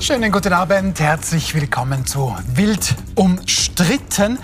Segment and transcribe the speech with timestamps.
[0.00, 4.38] Schönen guten Abend, herzlich willkommen zu Wild umstritten.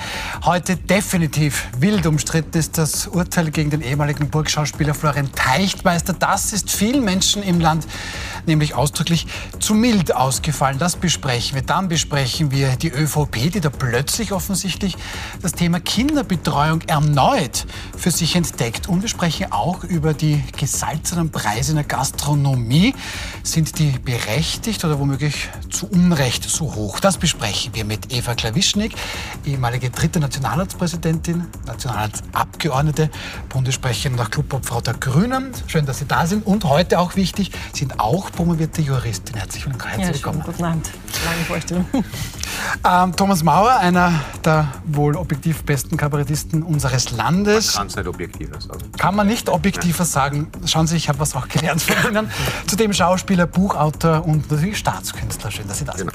[0.45, 6.13] Heute definitiv wild umstritten ist das Urteil gegen den ehemaligen Burgschauspieler Florian Teichtmeister.
[6.13, 7.87] Das ist vielen Menschen im Land
[8.47, 9.27] nämlich ausdrücklich
[9.61, 10.79] zu mild ausgefallen.
[10.79, 11.63] Das besprechen wir.
[11.63, 14.97] Dann besprechen wir die ÖVP, die da plötzlich offensichtlich
[15.43, 17.67] das Thema Kinderbetreuung erneut
[17.97, 18.89] für sich entdeckt.
[18.89, 22.95] Und wir sprechen auch über die gesalzenen Preise in der Gastronomie.
[23.43, 27.01] Sind die berechtigt oder womöglich zu Unrecht so hoch?
[27.01, 28.95] Das besprechen wir mit Eva Klawischnik,
[29.45, 33.11] ehemalige dritte Nationalratspräsidentin, Nationalratsabgeordnete,
[33.49, 35.53] Bundessprecherin und Clubobfrau der Grünen.
[35.67, 36.47] Schön, dass Sie da sind.
[36.47, 39.35] Und heute auch wichtig, sind auch promovierte Juristin.
[39.37, 39.99] Herzlich willkommen.
[39.99, 40.43] Ja, willkommen.
[40.45, 40.91] Guten Abend.
[41.25, 41.87] Lange Vorstellung.
[42.85, 44.13] Ähm, Thomas Mauer, einer
[44.45, 47.75] der wohl objektiv besten Kabarettisten unseres Landes.
[47.75, 48.93] Man kann es nicht objektiver sagen.
[48.97, 50.49] Kann man nicht objektiver sagen.
[50.65, 52.31] Schauen Sie, ich habe was auch gelernt von Ihnen.
[52.67, 55.51] Zudem Schauspieler, Buchautor und natürlich Staatskünstler.
[55.51, 56.13] Schön, dass Sie da sind.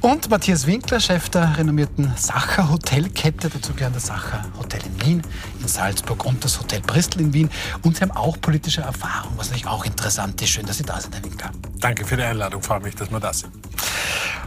[0.00, 3.48] Und Matthias Winkler, Chef der renommierten Sacher Hotelkette.
[3.48, 5.22] Dazu gehören das Sacher Hotel in Wien,
[5.60, 7.50] in Salzburg und das Hotel Bristol in Wien.
[7.82, 10.50] Und Sie haben auch politische Erfahrung, was natürlich auch interessant ist.
[10.50, 11.50] Schön, dass Sie da sind, Herr Winkler.
[11.78, 12.62] Danke für die Einladung.
[12.62, 13.52] Freue mich, dass wir da sind.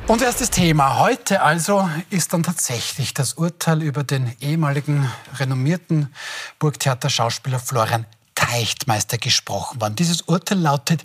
[0.08, 6.14] Und erstes Thema heute also ist dann tatsächlich das Urteil über den ehemaligen renommierten
[6.58, 9.96] Burgtheater-Schauspieler Florian Teichtmeister gesprochen worden.
[9.96, 11.04] Dieses Urteil lautet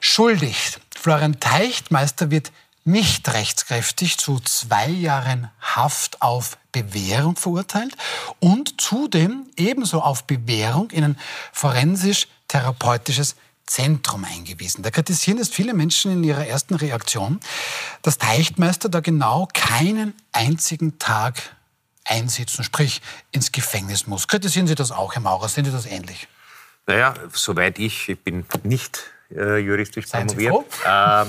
[0.00, 0.78] schuldig.
[0.94, 2.52] Florian Teichtmeister wird
[2.84, 7.96] nicht rechtskräftig zu zwei Jahren Haft auf Bewährung verurteilt
[8.40, 11.18] und zudem ebenso auf Bewährung in ein
[11.52, 14.82] forensisch-therapeutisches Zentrum eingewiesen.
[14.82, 17.40] Da kritisieren es viele Menschen in ihrer ersten Reaktion,
[18.02, 21.56] dass Teichtmeister da genau keinen einzigen Tag
[22.04, 24.26] einsitzen, sprich ins Gefängnis muss.
[24.26, 25.48] Kritisieren Sie das auch, Herr Maurer?
[25.48, 26.26] Sehen Sie das ähnlich?
[26.86, 30.54] Naja, soweit ich, ich bin nicht äh, juristisch promoviert.
[30.84, 31.26] Äh,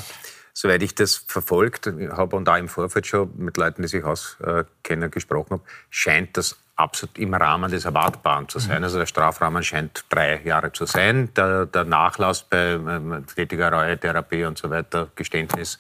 [0.53, 5.12] soweit ich das verfolgt habe und auch im Vorfeld schon mit Leuten, die sich auskennen,
[5.12, 8.80] gesprochen habe, scheint das absolut im Rahmen des Erwartbaren zu sein.
[8.80, 8.84] Mhm.
[8.86, 11.34] Also der Strafrahmen scheint drei Jahre zu sein.
[11.36, 15.78] Der, der Nachlass bei ähm, tätiger Reue, und so weiter, Geständnis,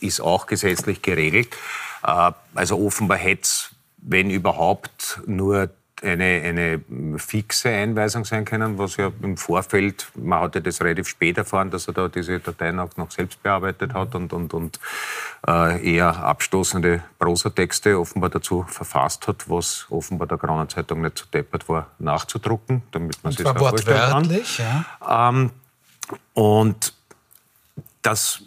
[0.00, 1.48] ist auch gesetzlich geregelt.
[2.02, 5.70] Äh, also offenbar hätte es, wenn überhaupt, nur
[6.04, 11.38] eine, eine fixe Einweisung sein können, was ja im Vorfeld, man hatte das relativ spät
[11.38, 14.78] erfahren, dass er da diese Dateien auch noch selbst bearbeitet hat und, und, und
[15.46, 21.68] äh, eher abstoßende Prosatexte offenbar dazu verfasst hat, was offenbar der Kronenzeitung nicht zu deppert
[21.68, 24.40] war, nachzudrucken, damit man sich das vorstellen kann.
[24.58, 25.28] Ja.
[25.30, 25.50] Ähm,
[26.34, 26.94] und
[28.02, 28.42] das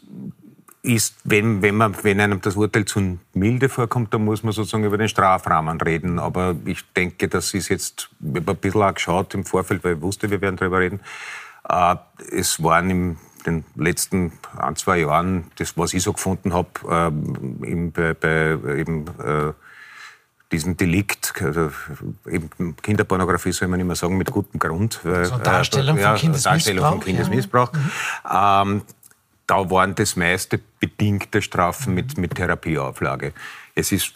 [0.87, 4.85] ist, wenn, wenn, man, wenn einem das Urteil zu milde vorkommt, dann muss man sozusagen
[4.85, 6.17] über den Strafrahmen reden.
[6.17, 9.95] Aber ich denke, das ist jetzt, ich habe ein bisschen auch geschaut im Vorfeld, weil
[9.95, 11.01] ich wusste, wir werden darüber reden.
[11.67, 11.95] Äh,
[12.31, 17.75] es waren in den letzten ein, zwei Jahren, das, was ich so gefunden habe, äh,
[17.91, 19.53] bei, bei eben, äh,
[20.51, 21.71] diesem Delikt, also
[22.29, 25.01] eben Kinderpornografie soll man immer sagen, mit gutem Grund.
[25.03, 27.71] Also Darstellung, äh, von, Kindesmissbrauch, Darstellung von Kindesmissbrauch.
[28.23, 28.63] Ja.
[28.63, 28.71] Mhm.
[28.71, 28.81] Ähm,
[29.47, 33.33] da waren das meiste bedingte Strafen mit, mit Therapieauflage.
[33.73, 34.13] Es ist,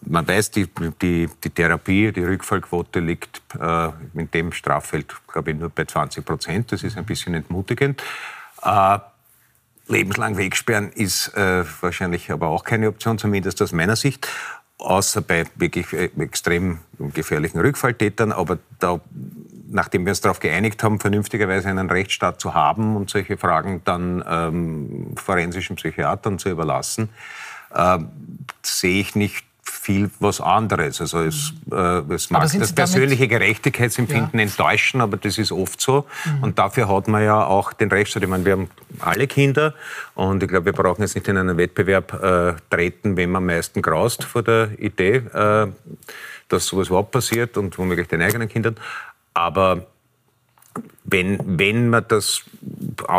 [0.00, 0.66] man weiß, die,
[1.00, 6.24] die, die Therapie, die Rückfallquote liegt äh, in dem Straffeld, glaube ich, nur bei 20
[6.24, 6.72] Prozent.
[6.72, 8.02] Das ist ein bisschen entmutigend.
[8.62, 8.98] Äh,
[9.88, 14.26] lebenslang wegsperren ist äh, wahrscheinlich aber auch keine Option, zumindest aus meiner Sicht
[14.82, 18.32] außer bei wirklich äh, extrem gefährlichen Rückfalltätern.
[18.32, 19.00] Aber da
[19.72, 24.22] nachdem wir uns darauf geeinigt haben, vernünftigerweise einen Rechtsstaat zu haben und solche Fragen dann
[24.28, 27.08] ähm, forensischen Psychiatern zu überlassen,
[27.74, 27.98] äh,
[28.62, 31.00] sehe ich nicht viel was anderes.
[31.00, 34.46] Also es, äh, es mag das persönliche Gerechtigkeitsempfinden ja.
[34.46, 36.06] enttäuschen, aber das ist oft so.
[36.24, 36.42] Mhm.
[36.42, 38.22] Und dafür hat man ja auch den Rechtsstaat.
[38.22, 38.70] Ich meine, wir haben
[39.00, 39.74] alle Kinder
[40.14, 43.82] und ich glaube, wir brauchen jetzt nicht in einen Wettbewerb äh, treten, wem am meisten
[43.82, 45.68] graust vor der Idee, äh,
[46.48, 48.76] dass sowas überhaupt passiert und womöglich den eigenen Kindern.
[49.34, 49.86] Aber
[51.04, 52.42] wenn, wenn man das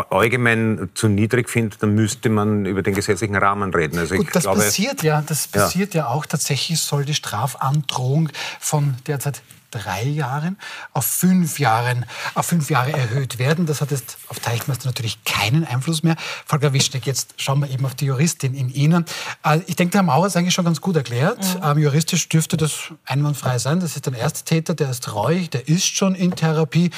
[0.10, 4.00] allgemein zu niedrig findet, dann müsste man über den gesetzlichen Rahmen reden.
[4.00, 6.02] Also Gut, das glaube, passiert ja, das passiert ja.
[6.02, 6.26] ja auch.
[6.26, 8.30] Tatsächlich soll die Strafandrohung
[8.60, 9.42] von derzeit
[9.74, 10.58] drei Jahren
[10.94, 12.06] auf fünf, Jahren,
[12.36, 13.66] auf fünf Jahre erhöht werden.
[13.66, 16.16] Das hat jetzt auf Teichmeister natürlich keinen Einfluss mehr.
[16.46, 19.06] Volker Wischneck, jetzt schauen wir eben auf die Juristin in Ihnen.
[19.44, 21.40] Äh, ich denke, der Herr Mauer ist eigentlich schon ganz gut erklärt.
[21.40, 21.62] Mhm.
[21.64, 23.80] Ähm, juristisch dürfte das einwandfrei sein.
[23.80, 26.92] Das ist ein Ersttäter, der ist treu, der ist schon in Therapie.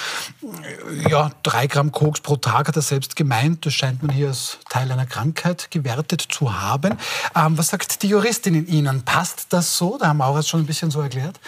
[1.09, 3.65] Ja, drei Gramm Koks pro Tag hat er selbst gemeint.
[3.65, 6.97] Das scheint man hier als Teil einer Krankheit gewertet zu haben.
[7.35, 9.03] Ähm, was sagt die Juristin in Ihnen?
[9.03, 9.97] Passt das so?
[9.97, 11.39] Der Herr Mauer hat es schon ein bisschen so erklärt.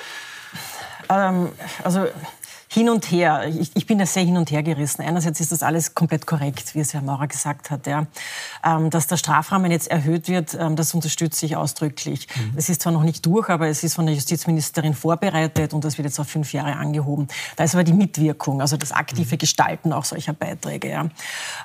[1.09, 1.51] Ähm,
[1.83, 2.07] also
[2.69, 3.47] hin und her.
[3.47, 5.01] Ich, ich, bin da sehr hin und her gerissen.
[5.01, 7.87] Einerseits ist das alles komplett korrekt, wie es Herr Maurer gesagt hat.
[7.87, 8.07] Ja.
[8.63, 12.27] Ähm, dass der Strafrahmen jetzt erhöht wird, ähm, das unterstütze ich ausdrücklich.
[12.35, 12.53] Mhm.
[12.57, 15.97] Es ist zwar noch nicht durch, aber es ist von der Justizministerin vorbereitet und das
[15.97, 17.29] wird jetzt auf fünf Jahre angehoben.
[17.55, 19.39] Da ist aber die Mitwirkung, also das aktive mhm.
[19.39, 20.89] Gestalten auch solcher Beiträge.
[20.89, 21.09] Ja.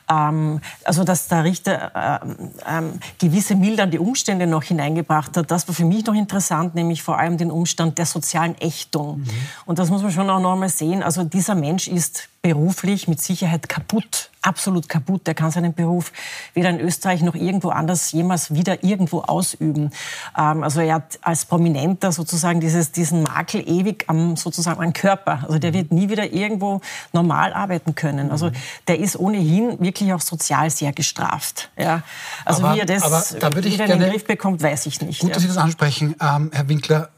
[0.09, 2.21] Ähm, also dass der Richter
[2.67, 2.83] äh, äh,
[3.19, 7.39] gewisse mildernde Umstände noch hineingebracht hat, das war für mich noch interessant, nämlich vor allem
[7.39, 9.19] den Umstand der sozialen Ächtung.
[9.19, 9.29] Mhm.
[9.67, 13.07] Und das muss man schon auch noch einmal sehen sehen, also dieser Mensch ist beruflich
[13.07, 15.29] mit Sicherheit kaputt, absolut kaputt.
[15.29, 16.13] Er kann seinen Beruf
[16.55, 19.93] weder in Österreich noch irgendwo anders jemals wieder irgendwo ausüben.
[20.37, 25.45] Ähm, also er hat als Prominenter sozusagen dieses, diesen Makel ewig am sozusagen am Körper.
[25.45, 26.81] Also der wird nie wieder irgendwo
[27.13, 28.31] normal arbeiten können.
[28.31, 28.51] Also
[28.89, 31.71] der ist ohnehin wirklich auch sozial sehr gestraft.
[31.79, 32.03] Ja.
[32.45, 35.21] Also aber, wie er das da wieder in den Griff bekommt, weiß ich nicht.
[35.21, 35.35] Gut, ja.
[35.35, 37.11] dass Sie das ansprechen, ähm, Herr Winkler.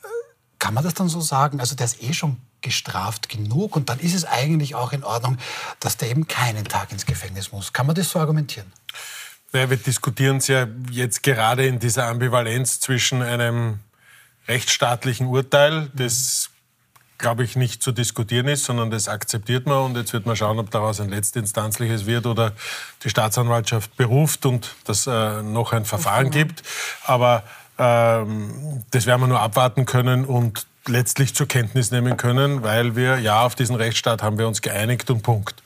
[0.59, 1.61] Kann man das dann so sagen?
[1.61, 5.38] Also der ist eh schon gestraft genug und dann ist es eigentlich auch in Ordnung,
[5.78, 7.72] dass der eben keinen Tag ins Gefängnis muss.
[7.72, 8.72] Kann man das so argumentieren?
[9.52, 13.78] Ja, wir diskutieren es ja jetzt gerade in dieser Ambivalenz zwischen einem
[14.49, 16.50] rechtsstaatlichen Urteil, das
[17.19, 19.84] glaube ich, nicht zu diskutieren ist, sondern das akzeptiert man.
[19.84, 22.52] Und jetzt wird man schauen, ob daraus ein letztinstanzliches wird oder
[23.02, 26.62] die Staatsanwaltschaft beruft und das äh, noch ein Verfahren gibt.
[27.05, 27.44] Aber
[27.78, 33.19] ähm, das werden wir nur abwarten können und letztlich zur Kenntnis nehmen können, weil wir,
[33.19, 35.63] ja, auf diesen Rechtsstaat haben wir uns geeinigt und Punkt.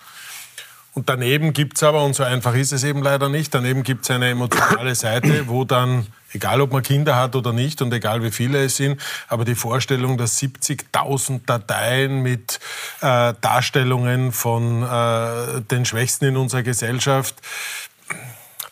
[0.95, 4.03] Und daneben gibt es aber, und so einfach ist es eben leider nicht, daneben gibt
[4.03, 8.25] es eine emotionale Seite, wo dann, egal ob man Kinder hat oder nicht und egal
[8.25, 12.59] wie viele es sind, aber die Vorstellung, dass 70.000 Dateien mit
[13.01, 17.37] äh, Darstellungen von äh, den Schwächsten in unserer Gesellschaft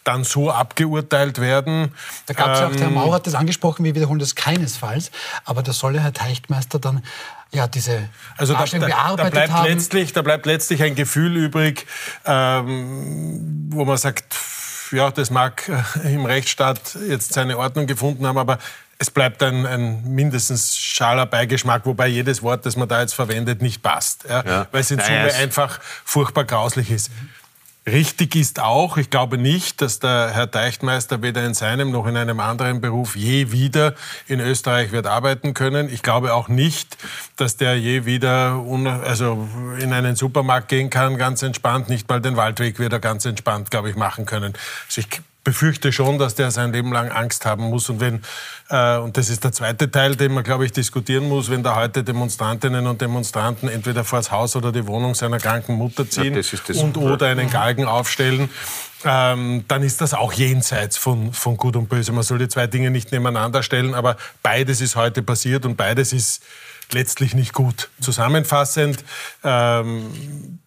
[0.06, 1.92] dann so abgeurteilt werden.
[2.26, 4.34] Da gab es ja auch, der Herr ähm, Mauer hat das angesprochen, wir wiederholen das
[4.34, 5.10] keinesfalls,
[5.44, 7.02] aber da soll ja Herr Teichtmeister dann
[7.52, 9.68] ja, diese also da, da, bearbeitet da bleibt haben.
[9.68, 11.86] Letztlich, da bleibt letztlich ein Gefühl übrig,
[12.24, 14.36] ähm, wo man sagt,
[14.92, 18.58] ja, das mag äh, im Rechtsstaat jetzt seine Ordnung gefunden haben, aber
[18.98, 23.62] es bleibt ein, ein mindestens schaler Beigeschmack, wobei jedes Wort, das man da jetzt verwendet,
[23.62, 24.24] nicht passt.
[24.28, 24.66] Ja, ja.
[24.70, 27.10] Weil es in Summe einfach furchtbar grauslich ist.
[27.88, 32.16] Richtig ist auch, ich glaube nicht, dass der Herr Deichtmeister weder in seinem noch in
[32.16, 33.94] einem anderen Beruf je wieder
[34.26, 35.88] in Österreich wird arbeiten können.
[35.88, 36.98] Ich glaube auch nicht,
[37.36, 38.60] dass der je wieder
[39.04, 39.48] also
[39.78, 41.88] in einen Supermarkt gehen kann, ganz entspannt.
[41.88, 44.54] Nicht mal den Waldweg wird er ganz entspannt, glaube ich, machen können.
[44.88, 47.88] Also ich befürchte schon, dass der sein Leben lang Angst haben muss.
[47.88, 48.20] Und wenn,
[48.68, 51.76] äh, und das ist der zweite Teil, den man, glaube ich, diskutieren muss, wenn da
[51.76, 56.34] heute Demonstrantinnen und Demonstranten entweder vor das Haus oder die Wohnung seiner kranken Mutter ziehen
[56.34, 58.50] ja, das das und oder einen Galgen aufstellen,
[59.04, 62.10] ähm, dann ist das auch jenseits von, von Gut und Böse.
[62.10, 66.12] Man soll die zwei Dinge nicht nebeneinander stellen, aber beides ist heute passiert und beides
[66.12, 66.42] ist
[66.90, 67.88] letztlich nicht gut.
[68.00, 69.04] Zusammenfassend,
[69.44, 70.58] ähm,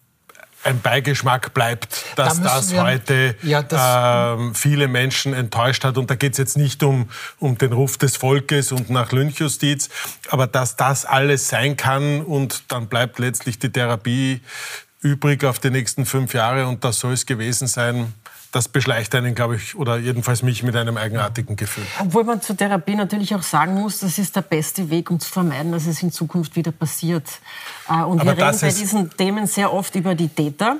[0.62, 5.96] ein Beigeschmack bleibt, dass da das wir, heute ja, das, ähm, viele Menschen enttäuscht hat.
[5.96, 7.08] Und da geht es jetzt nicht um,
[7.38, 9.88] um den Ruf des Volkes und nach Lynchjustiz,
[10.28, 14.42] aber dass das alles sein kann und dann bleibt letztlich die Therapie
[15.00, 18.12] übrig auf die nächsten fünf Jahre und das soll es gewesen sein
[18.52, 21.84] das beschleicht einen, glaube ich, oder jedenfalls mich mit einem eigenartigen Gefühl.
[22.00, 25.30] Obwohl man zur Therapie natürlich auch sagen muss, das ist der beste Weg, um zu
[25.30, 27.24] vermeiden, dass es in Zukunft wieder passiert.
[27.88, 30.78] Äh, und Aber wir reden bei diesen Themen sehr oft über die Täter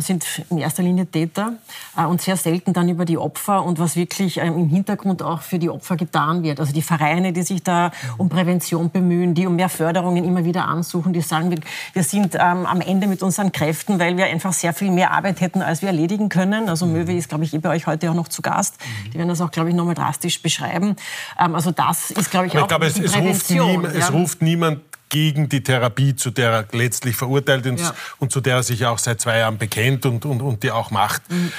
[0.00, 1.54] sind in erster Linie Täter
[1.96, 5.40] äh, und sehr selten dann über die Opfer und was wirklich ähm, im Hintergrund auch
[5.42, 6.60] für die Opfer getan wird.
[6.60, 10.66] Also die Vereine, die sich da um Prävention bemühen, die um mehr Förderungen immer wieder
[10.66, 11.54] ansuchen, die sagen,
[11.94, 15.40] wir, sind ähm, am Ende mit unseren Kräften, weil wir einfach sehr viel mehr Arbeit
[15.40, 16.68] hätten, als wir erledigen können.
[16.68, 16.92] Also mhm.
[16.92, 18.76] Möwe ist, glaube ich, eh bei euch heute auch noch zu Gast.
[19.12, 20.96] Die werden das auch, glaube ich, nochmal drastisch beschreiben.
[21.38, 23.82] Ähm, also das ist, glaube ich, auch ich glaube, es, es, ruft nie, ja.
[23.94, 27.94] es ruft niemand gegen die Therapie, zu der er letztlich verurteilt ist ja.
[28.18, 30.90] und zu der er sich auch seit zwei Jahren bekennt und, und, und die auch
[30.90, 31.30] macht.
[31.30, 31.52] Mhm.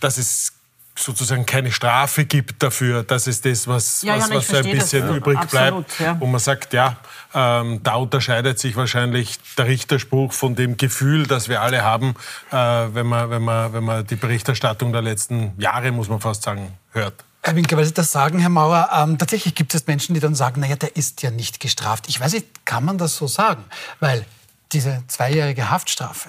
[0.00, 0.52] Dass es
[0.94, 4.64] sozusagen keine Strafe gibt dafür, das ist das, was, ja, was, ja, was so ein
[4.64, 6.00] bisschen das, übrig absolut, bleibt.
[6.00, 6.20] Ja.
[6.20, 6.96] Wo man sagt, ja,
[7.34, 12.14] ähm, da unterscheidet sich wahrscheinlich der Richterspruch von dem Gefühl, das wir alle haben,
[12.50, 16.42] äh, wenn, man, wenn, man, wenn man die Berichterstattung der letzten Jahre, muss man fast
[16.42, 17.24] sagen, hört.
[17.48, 20.34] Herr Winke, weil Sie das sagen, Herr Mauer, ähm, tatsächlich gibt es Menschen, die dann
[20.34, 22.06] sagen, naja, der ist ja nicht gestraft.
[22.06, 23.64] Ich weiß nicht, kann man das so sagen?
[24.00, 24.26] Weil
[24.72, 26.28] diese zweijährige Haftstrafe,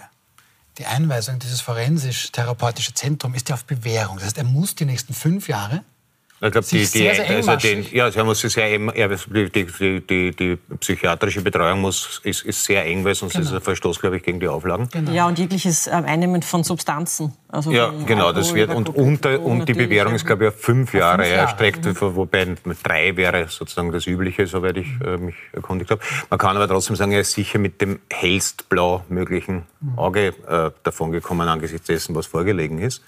[0.78, 4.16] die Einweisung dieses forensisch-therapeutischen Zentrum ist ja auf Bewährung.
[4.16, 5.84] Das heißt, er muss die nächsten fünf Jahre
[6.42, 10.56] ich glaube, die, die, also den, ja, sie muss sehr eng, die, die, die, die,
[10.80, 13.44] psychiatrische Betreuung muss, ist, ist sehr eng, weil sonst genau.
[13.44, 14.88] ist es ein Verstoß, glaube ich, gegen die Auflagen.
[14.90, 15.12] Genau.
[15.12, 17.34] Ja, und jegliches ähm, Einnehmen von Substanzen.
[17.50, 18.74] Also ja, genau, Alkohol das wird.
[18.74, 21.96] Und, unter, und die Bewährung ist, glaube ich, auf fünf Jahre erstreckt, mhm.
[22.00, 26.02] wobei drei wäre sozusagen das Übliche, soweit ich äh, mich erkundigt habe.
[26.30, 30.00] Man kann aber trotzdem sagen, er ist sicher mit dem hellst blau möglichen mhm.
[30.00, 33.04] Auge äh, davongekommen angesichts dessen, was vorgelegen ist.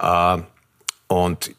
[0.00, 0.38] Äh,
[1.08, 1.54] und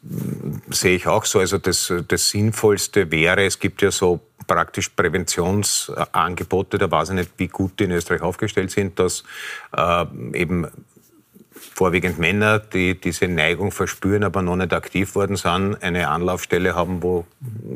[0.70, 6.78] sehe ich auch so, also das, das Sinnvollste wäre, es gibt ja so praktisch Präventionsangebote,
[6.78, 9.24] da weiß ich nicht, wie gut die in Österreich aufgestellt sind, dass
[9.76, 10.66] äh, eben
[11.78, 17.02] vorwiegend Männer, die diese Neigung verspüren, aber noch nicht aktiv worden sind, eine Anlaufstelle haben,
[17.02, 17.24] wo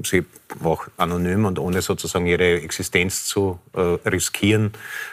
[0.04, 0.24] sie
[0.62, 4.72] auch anonym und ohne sozusagen ihre Existenz zu äh, riskieren,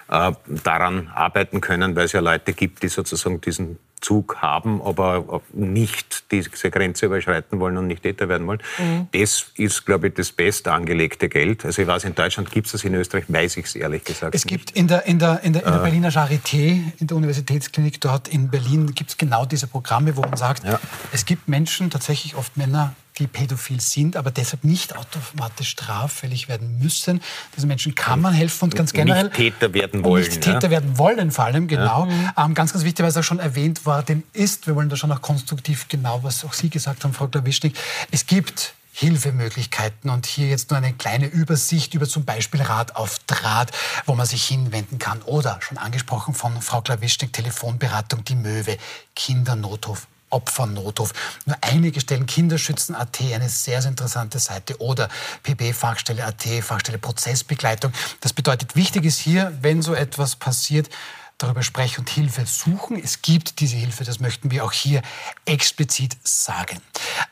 [0.09, 5.41] äh, daran arbeiten können, weil es ja Leute gibt, die sozusagen diesen Zug haben, aber
[5.53, 8.61] nicht diese Grenze überschreiten wollen und nicht Täter werden wollen.
[8.77, 9.07] Mhm.
[9.11, 11.65] Das ist, glaube ich, das best angelegte Geld.
[11.65, 14.35] Also ich weiß, in Deutschland gibt es das, in Österreich weiß ich es ehrlich gesagt
[14.35, 17.17] Es gibt in der, in der, in der, in der äh, Berliner Charité, in der
[17.17, 20.79] Universitätsklinik dort in Berlin, gibt es genau diese Programme, wo man sagt, ja.
[21.11, 26.79] es gibt Menschen, tatsächlich oft Männer, die pädophil sind, aber deshalb nicht automatisch straffällig werden
[26.79, 27.21] müssen.
[27.55, 29.25] Diesen Menschen kann man helfen und ganz generell.
[29.25, 30.23] Nicht Täter werden wollen.
[30.23, 30.71] Nicht Täter ja?
[30.71, 32.07] werden wollen, vor allem, genau.
[32.07, 32.45] Ja.
[32.45, 35.11] Ähm, ganz, ganz wichtig, weil es auch schon erwähnt worden ist, wir wollen da schon
[35.11, 37.77] auch konstruktiv genau, was auch Sie gesagt haben, Frau Klawischnik.
[38.11, 43.19] Es gibt Hilfemöglichkeiten und hier jetzt nur eine kleine Übersicht über zum Beispiel Rat auf
[43.27, 43.71] Draht,
[44.05, 45.21] wo man sich hinwenden kann.
[45.21, 48.77] Oder schon angesprochen von Frau Klawischnik, Telefonberatung, die Möwe,
[49.15, 51.13] Kindernotruf, Opfernotruf.
[51.45, 55.09] Nur einige Stellen Kinderschützen.at, eine sehr, sehr interessante Seite, oder
[55.43, 57.91] pb-Fachstelle.at, Fachstelle Prozessbegleitung.
[58.21, 60.89] Das bedeutet, wichtig ist hier, wenn so etwas passiert,
[61.37, 63.01] darüber sprechen und Hilfe suchen.
[63.01, 65.01] Es gibt diese Hilfe, das möchten wir auch hier
[65.45, 66.81] explizit sagen.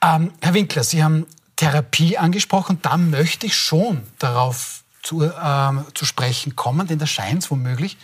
[0.01, 1.27] Ähm, Herr Winkler, Sie haben
[1.57, 2.79] Therapie angesprochen.
[2.81, 7.97] Da möchte ich schon darauf zu, ähm, zu sprechen kommen, denn da scheint es womöglich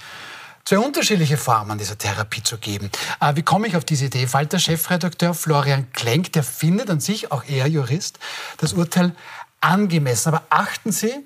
[0.65, 2.89] zwei unterschiedliche Formen dieser Therapie zu geben.
[3.19, 4.27] Äh, wie komme ich auf diese Idee?
[4.27, 8.19] Falter Chefredakteur Florian Klenk, der findet an sich, auch er Jurist,
[8.57, 9.13] das Urteil
[9.61, 10.29] angemessen.
[10.29, 11.25] Aber achten Sie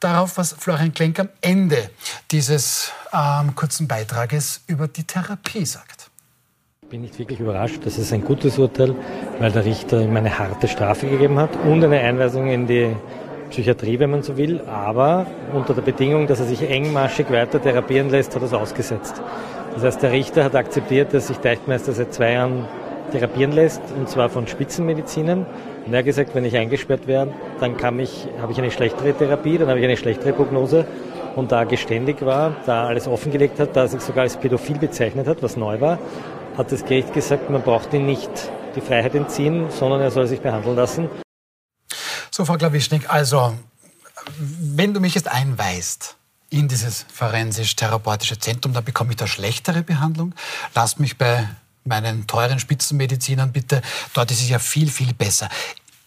[0.00, 1.90] darauf, was Florian Klenk am Ende
[2.30, 6.10] dieses ähm, kurzen Beitrages über die Therapie sagt.
[6.82, 7.80] Ich bin nicht wirklich überrascht.
[7.84, 8.94] Das ist ein gutes Urteil,
[9.38, 12.94] weil der Richter ihm eine harte Strafe gegeben hat und eine Einweisung in die
[13.54, 18.10] Psychiatrie, wenn man so will, aber unter der Bedingung, dass er sich engmaschig weiter therapieren
[18.10, 19.22] lässt, hat er es ausgesetzt.
[19.74, 22.66] Das heißt, der Richter hat akzeptiert, dass sich Deichtmeister seit zwei Jahren
[23.12, 25.46] therapieren lässt, und zwar von Spitzenmedizinern.
[25.86, 27.28] Und er hat gesagt, wenn ich eingesperrt wäre,
[27.60, 30.84] dann kann ich, habe ich eine schlechtere Therapie, dann habe ich eine schlechtere Prognose.
[31.36, 34.36] Und da er geständig war, da er alles offengelegt hat, da er sich sogar als
[34.36, 36.00] pädophil bezeichnet hat, was neu war,
[36.58, 38.30] hat das Gericht gesagt, man braucht ihn nicht
[38.74, 41.08] die Freiheit entziehen, sondern er soll sich behandeln lassen.
[42.36, 43.56] So, Frau Klawischnik, also,
[44.36, 46.16] wenn du mich jetzt einweist
[46.50, 50.34] in dieses forensisch-therapeutische Zentrum, dann bekomme ich da schlechtere Behandlung.
[50.74, 51.48] Lass mich bei
[51.84, 53.82] meinen teuren Spitzenmedizinern bitte.
[54.14, 55.48] Dort ist es ja viel, viel besser.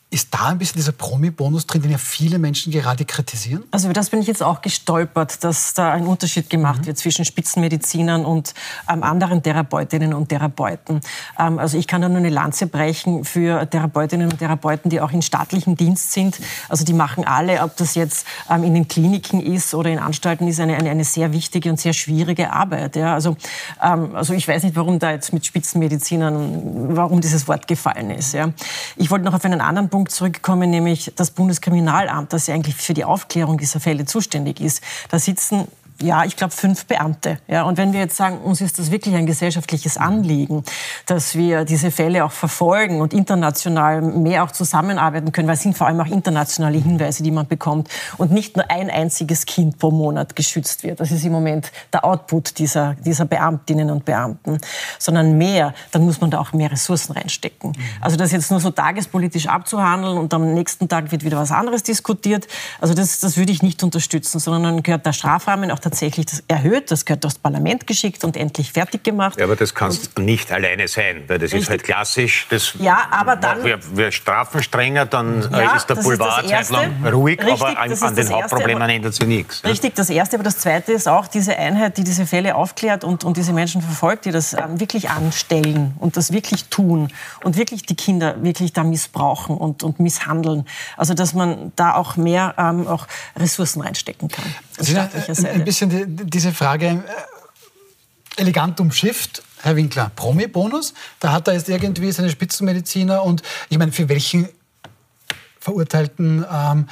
[0.09, 3.65] Ist da ein bisschen dieser Promi-Bonus drin, den ja viele Menschen gerade kritisieren?
[3.71, 6.85] Also über das bin ich jetzt auch gestolpert, dass da ein Unterschied gemacht mhm.
[6.85, 8.53] wird zwischen Spitzenmedizinern und
[8.89, 11.01] ähm, anderen Therapeutinnen und Therapeuten.
[11.37, 15.11] Ähm, also ich kann da nur eine Lanze brechen für Therapeutinnen und Therapeuten, die auch
[15.11, 16.39] in staatlichem Dienst sind.
[16.69, 20.47] Also die machen alle, ob das jetzt ähm, in den Kliniken ist oder in Anstalten,
[20.47, 22.95] ist eine, eine, eine sehr wichtige und sehr schwierige Arbeit.
[22.95, 23.13] Ja.
[23.13, 23.35] Also,
[23.83, 28.33] ähm, also ich weiß nicht, warum da jetzt mit Spitzenmedizinern, warum dieses Wort gefallen ist.
[28.33, 28.53] Ja.
[28.95, 32.75] Ich wollte noch auf einen anderen Punkt Punkt zurückkommen, nämlich das Bundeskriminalamt, das ja eigentlich
[32.75, 34.83] für die Aufklärung dieser Fälle zuständig ist.
[35.09, 35.67] Da sitzen
[36.01, 37.39] ja, ich glaube fünf Beamte.
[37.47, 40.63] Ja, und wenn wir jetzt sagen, uns ist das wirklich ein gesellschaftliches Anliegen,
[41.05, 45.77] dass wir diese Fälle auch verfolgen und international mehr auch zusammenarbeiten können, weil es sind
[45.77, 49.89] vor allem auch internationale Hinweise, die man bekommt und nicht nur ein einziges Kind pro
[49.89, 50.99] Monat geschützt wird.
[50.99, 54.59] Das ist im Moment der Output dieser, dieser Beamtinnen und Beamten,
[54.99, 57.73] sondern mehr, dann muss man da auch mehr Ressourcen reinstecken.
[58.01, 61.81] Also das jetzt nur so tagespolitisch abzuhandeln und am nächsten Tag wird wieder was anderes
[61.83, 62.47] diskutiert,
[62.79, 66.91] also das, das würde ich nicht unterstützen, sondern dann gehört der Strafrahmen auch tatsächlich erhöht.
[66.91, 69.39] Das gehört aufs Parlament geschickt und endlich fertig gemacht.
[69.39, 71.61] Ja, aber das kann nicht alleine sein, weil das richtig.
[71.61, 72.47] ist halt klassisch.
[72.49, 73.63] Das ja, aber dann...
[73.63, 77.91] Wir, wir strafen strenger, dann äh, ja, ist der Boulevard zeitlang ruhig, richtig, aber an,
[77.91, 79.63] an den Hauptproblemen ändert sich nichts.
[79.63, 80.35] Richtig, das Erste.
[80.35, 83.81] Aber das Zweite ist auch diese Einheit, die diese Fälle aufklärt und, und diese Menschen
[83.81, 87.11] verfolgt, die das ähm, wirklich anstellen und das wirklich tun
[87.43, 90.65] und wirklich die Kinder wirklich da missbrauchen und, und misshandeln.
[90.97, 94.53] Also dass man da auch mehr ähm, auch Ressourcen reinstecken kann.
[94.77, 99.43] Ein bisschen die, diese Frage äh, elegant umschifft.
[99.61, 104.47] Herr Winkler, Promi-Bonus, da hat er jetzt irgendwie seine Spitzenmediziner und ich meine, für welchen
[105.67, 106.87] verurteilten ähm,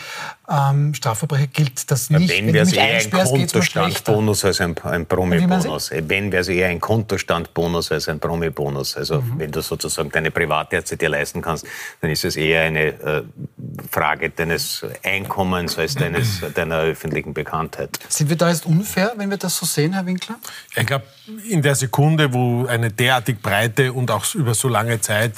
[0.49, 2.29] ähm, Strafverbrecher gilt das nicht.
[2.29, 5.91] Ja, wenn, wenn wäre es eher ein Kontostandbonus als ein, ein Promi-Bonus.
[5.91, 8.97] Wenn wäre es eher ein Kontostandbonus als ein Promi-Bonus.
[8.97, 9.39] Also mhm.
[9.39, 11.65] wenn du sozusagen deine Privatärzte dir leisten kannst,
[12.01, 13.23] dann ist es eher eine äh,
[13.89, 17.97] Frage deines Einkommens als deines, deiner öffentlichen Bekanntheit.
[18.09, 20.35] Sind wir da jetzt unfair, wenn wir das so sehen, Herr Winkler?
[20.75, 21.05] Ich glaube,
[21.49, 25.33] in der Sekunde, wo eine derartig breite und auch über so lange Zeit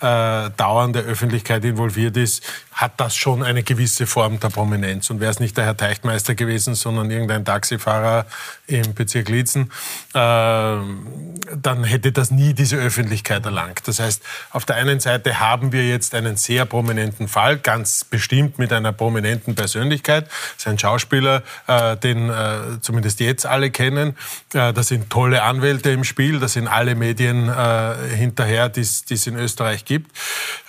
[0.00, 5.10] äh, dauernde Öffentlichkeit involviert ist, hat das schon eine gewisse Form der Prominenz.
[5.10, 8.26] Und wäre es nicht der Herr Teichtmeister gewesen, sondern irgendein Taxifahrer
[8.68, 9.72] im Bezirk Lietzen,
[10.14, 13.82] äh, dann hätte das nie diese Öffentlichkeit erlangt.
[13.86, 18.58] Das heißt, auf der einen Seite haben wir jetzt einen sehr prominenten Fall, ganz bestimmt
[18.60, 20.26] mit einer prominenten Persönlichkeit.
[20.26, 24.10] Das ist ein Schauspieler, äh, den äh, zumindest jetzt alle kennen.
[24.54, 29.26] Äh, da sind tolle Anwälte im Spiel, da sind alle Medien äh, hinterher, die es
[29.26, 30.16] in Österreich gibt.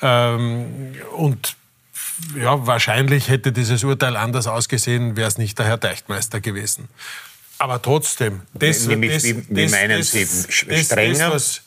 [0.01, 1.55] Ähm, und
[2.35, 6.89] ja, wahrscheinlich hätte dieses Urteil anders ausgesehen, wäre es nicht der Herr Teichtmeister gewesen.
[7.59, 10.25] Aber trotzdem, das, Nämlich, das, wie, wie das, meinen das, Sie,
[10.83, 11.29] strenger?
[11.29, 11.61] Das,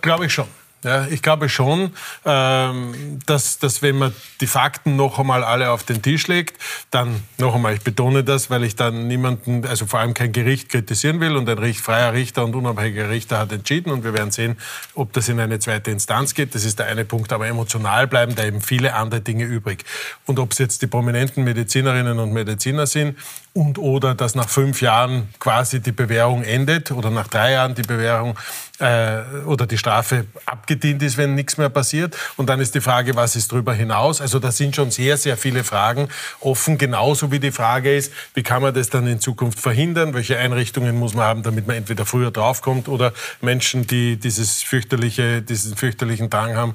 [0.00, 0.48] glaube ich schon.
[0.84, 1.92] Ja, ich glaube schon,
[2.26, 6.60] ähm, dass, dass wenn man die Fakten noch einmal alle auf den Tisch legt,
[6.90, 10.68] dann noch einmal, ich betone das, weil ich dann niemanden, also vor allem kein Gericht
[10.68, 14.58] kritisieren will und ein freier Richter und unabhängiger Richter hat entschieden und wir werden sehen,
[14.94, 16.54] ob das in eine zweite Instanz geht.
[16.54, 19.84] Das ist der eine Punkt, aber emotional bleiben da eben viele andere Dinge übrig.
[20.26, 23.16] Und ob es jetzt die prominenten Medizinerinnen und Mediziner sind
[23.54, 27.82] und oder dass nach fünf Jahren quasi die Bewährung endet oder nach drei Jahren die
[27.82, 28.36] Bewährung
[28.78, 32.16] äh, oder die Strafe abgedient ist, wenn nichts mehr passiert.
[32.36, 34.20] Und dann ist die Frage, was ist darüber hinaus?
[34.20, 36.08] Also da sind schon sehr, sehr viele Fragen
[36.40, 40.14] offen, genauso wie die Frage ist, wie kann man das dann in Zukunft verhindern?
[40.14, 45.42] Welche Einrichtungen muss man haben, damit man entweder früher draufkommt oder Menschen, die dieses fürchterliche,
[45.42, 46.74] diesen fürchterlichen Drang haben,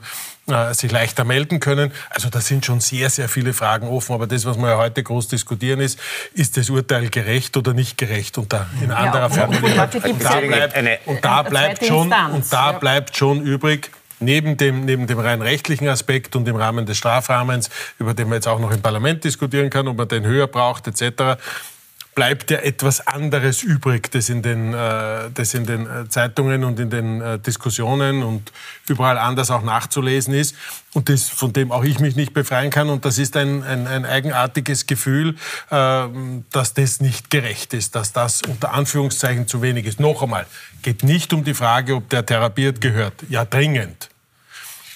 [0.52, 1.92] äh, sich leichter melden können.
[2.10, 4.14] Also da sind schon sehr, sehr viele Fragen offen.
[4.14, 6.00] Aber das, was wir ja heute groß diskutieren, ist,
[6.34, 8.38] ist das Urteil gerecht oder nicht gerecht?
[8.38, 9.50] Und da in anderer ja, Form.
[9.50, 14.86] Und, und, da bleibt, und da bleibt schon, und da bleibt schon übrig, neben dem,
[14.86, 18.60] neben dem rein rechtlichen Aspekt und im Rahmen des Strafrahmens, über den man jetzt auch
[18.60, 21.40] noch im Parlament diskutieren kann, ob man den höher braucht etc.,
[22.20, 26.78] bleibt ja etwas anderes übrig, das in den, äh, das in den äh, Zeitungen und
[26.78, 28.52] in den äh, Diskussionen und
[28.90, 30.54] überall anders auch nachzulesen ist
[30.94, 32.90] und das, von dem auch ich mich nicht befreien kann.
[32.90, 35.38] Und das ist ein, ein, ein eigenartiges Gefühl,
[35.70, 36.08] äh,
[36.52, 40.02] dass das nicht gerecht ist, dass das unter Anführungszeichen zu wenig ist.
[40.02, 40.46] Noch einmal,
[40.82, 43.14] geht nicht um die Frage, ob der therapiert gehört.
[43.30, 44.10] Ja, dringend.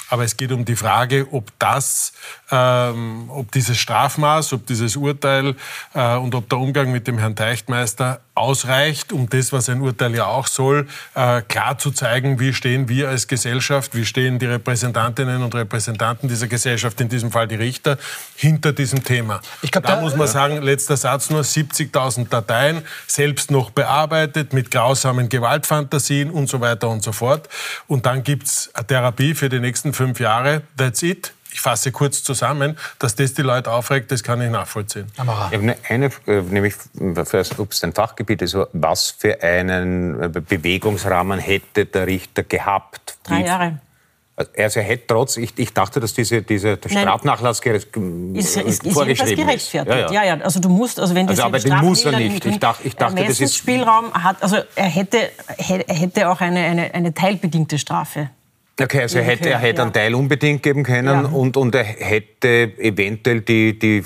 [0.09, 2.11] Aber es geht um die Frage, ob das,
[2.53, 5.55] ähm, ob dieses Strafmaß, ob dieses Urteil
[5.95, 10.13] äh, und ob der Umgang mit dem Herrn Teichtmeister ausreicht, um das, was ein Urteil
[10.15, 14.45] ja auch soll, äh, klar zu zeigen, wie stehen wir als Gesellschaft, wie stehen die
[14.45, 17.97] Repräsentantinnen und Repräsentanten dieser Gesellschaft, in diesem Fall die Richter,
[18.35, 19.41] hinter diesem Thema.
[19.63, 24.53] Ich glaub, da, da muss man sagen, letzter Satz nur, 70.000 Dateien, selbst noch bearbeitet,
[24.53, 27.49] mit grausamen Gewaltfantasien und so weiter und so fort.
[27.87, 32.23] Und dann gibt's eine Therapie für die nächsten fünf Jahre, that's it ich fasse kurz
[32.23, 35.07] zusammen, dass das die Leute aufregt, das kann ich nachvollziehen.
[35.13, 41.39] Ich habe eine, eine nämlich, ob es ein Fachgebiet ist, was für einen äh, Bewegungsrahmen
[41.39, 43.17] hätte der Richter gehabt?
[43.23, 43.79] Drei Jahre.
[44.35, 48.83] Also er hätte trotz, ich, ich dachte, dass diese, diese der Strafnachlass ist, ist, ist,
[48.83, 49.73] ist gerechtfertigt.
[49.73, 50.11] Ja, ja.
[50.11, 50.37] ja, ja.
[50.41, 52.43] Also du musst, also wenn also, aber den muss er nicht.
[52.43, 56.61] Ich dachte, ich dachte das ist Spielraum hat, also er hätte, er hätte auch eine,
[56.61, 58.31] eine, eine teilbedingte Strafe
[58.81, 59.83] Okay, also er hätte, er hätte ja.
[59.83, 61.29] einen Teil unbedingt geben können ja.
[61.29, 63.97] und, und er hätte eventuell die, die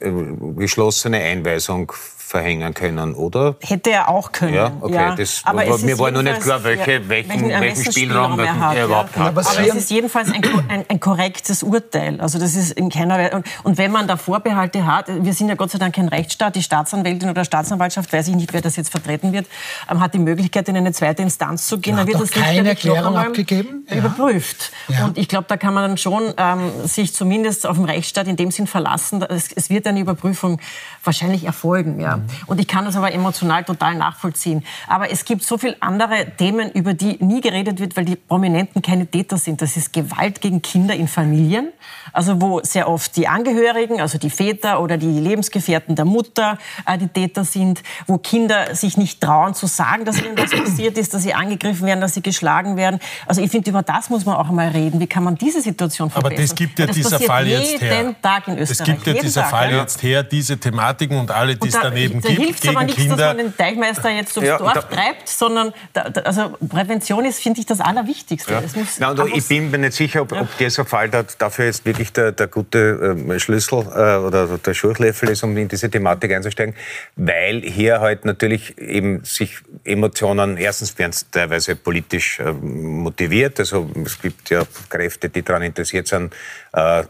[0.00, 0.10] äh,
[0.56, 1.92] geschlossene Einweisung
[2.26, 3.54] verhängen können, oder?
[3.62, 4.54] Hätte er auch können.
[4.54, 4.94] Ja, okay.
[4.94, 5.14] Ja.
[5.14, 8.76] Das, aber aber mir war nur nicht klar, welche, ja, welchen, welchen Spielraum, er, hat,
[8.76, 9.28] er überhaupt hat.
[9.28, 12.20] Aber, aber es ist jedenfalls ein, ein, ein, korrektes Urteil.
[12.20, 13.36] Also das ist in keiner Weise.
[13.36, 16.56] Und, und, wenn man da Vorbehalte hat, wir sind ja Gott sei Dank kein Rechtsstaat,
[16.56, 19.46] die Staatsanwältin oder Staatsanwaltschaft, weiß ich nicht, wer das jetzt vertreten wird,
[19.88, 21.96] ähm, hat die Möglichkeit, in eine zweite Instanz zu gehen.
[21.96, 23.86] dann wird das keine Erklärung abgegeben?
[23.88, 24.72] Überprüft.
[25.04, 28.34] Und ich glaube, da kann man dann schon ähm, sich zumindest auf den Rechtsstaat in
[28.34, 29.22] dem Sinn verlassen.
[29.22, 30.58] Es, es wird eine Überprüfung
[31.06, 32.00] wahrscheinlich erfolgen.
[32.00, 32.20] Ja.
[32.46, 34.64] Und ich kann das aber emotional total nachvollziehen.
[34.86, 38.80] Aber es gibt so viele andere Themen, über die nie geredet wird, weil die Prominenten
[38.82, 39.60] keine Täter sind.
[39.60, 41.68] Das ist Gewalt gegen Kinder in Familien.
[42.12, 46.96] Also wo sehr oft die Angehörigen, also die Väter oder die Lebensgefährten der Mutter äh,
[46.96, 51.12] die Täter sind, wo Kinder sich nicht trauen zu sagen, dass ihnen was passiert ist,
[51.12, 53.00] dass sie angegriffen werden, dass sie geschlagen werden.
[53.26, 55.00] Also ich finde, über das das muss man auch mal reden.
[55.00, 56.36] Wie kann man diese Situation verbessern?
[56.36, 58.14] Aber das gibt ja das dieser Fall jetzt her.
[58.22, 58.70] Tag in Österreich.
[58.70, 59.80] Es gibt ja jeden dieser Tag, Fall ja.
[59.80, 60.58] jetzt her, diese
[60.96, 62.40] Thematiken und alle, die es da, daneben da gibt.
[62.42, 63.16] hilft es aber nichts, Kinder.
[63.16, 67.24] dass man den Teichmeister jetzt durchs Ja, Dorf da- treibt, sondern da, da, also Prävention
[67.24, 68.52] ist, finde ich, das Allerwichtigste.
[68.52, 68.60] Ja.
[68.60, 71.84] Muss und einfach- ich bin mir nicht sicher, ob, ob dieser Fall da, dafür jetzt
[71.84, 76.32] wirklich der, der gute ähm, Schlüssel äh, oder der Schurchlöffel ist, um in diese Thematik
[76.32, 76.74] einzusteigen,
[77.16, 83.88] weil hier halt natürlich eben sich Emotionen, erstens werden es teilweise politisch ähm, motiviert, also
[84.04, 86.36] es gibt ja Kräfte, die daran interessiert sind, äh,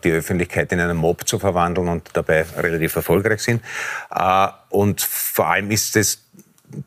[0.05, 3.63] die Öffentlichkeit in einen Mob zu verwandeln und dabei relativ erfolgreich sind.
[4.15, 6.23] Äh, und vor allem ist es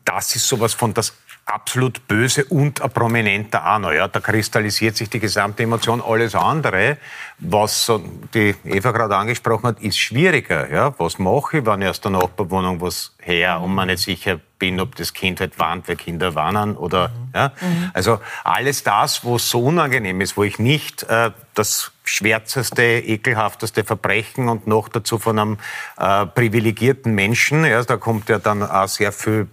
[0.04, 1.14] das ist sowas von das
[1.46, 3.92] absolut Böse und ein Prominenter noch.
[3.92, 4.08] Ja.
[4.08, 6.00] Da kristallisiert sich die gesamte Emotion.
[6.00, 6.98] Alles andere,
[7.38, 7.90] was
[8.34, 10.70] die Eva gerade angesprochen hat, ist schwieriger.
[10.70, 10.94] Ja.
[10.98, 14.78] Was mache ich, wenn ich aus der Nachbarwohnung was her und mir nicht sicher bin,
[14.78, 17.52] ob das Kind halt warnt, weil Kinder warnen oder ja.
[17.94, 24.48] Also alles das, wo so unangenehm ist, wo ich nicht äh, das schwärzeste, ekelhafteste Verbrechen
[24.48, 25.58] und noch dazu von einem
[25.96, 29.46] äh, privilegierten Menschen, ja, da kommt ja dann auch sehr viel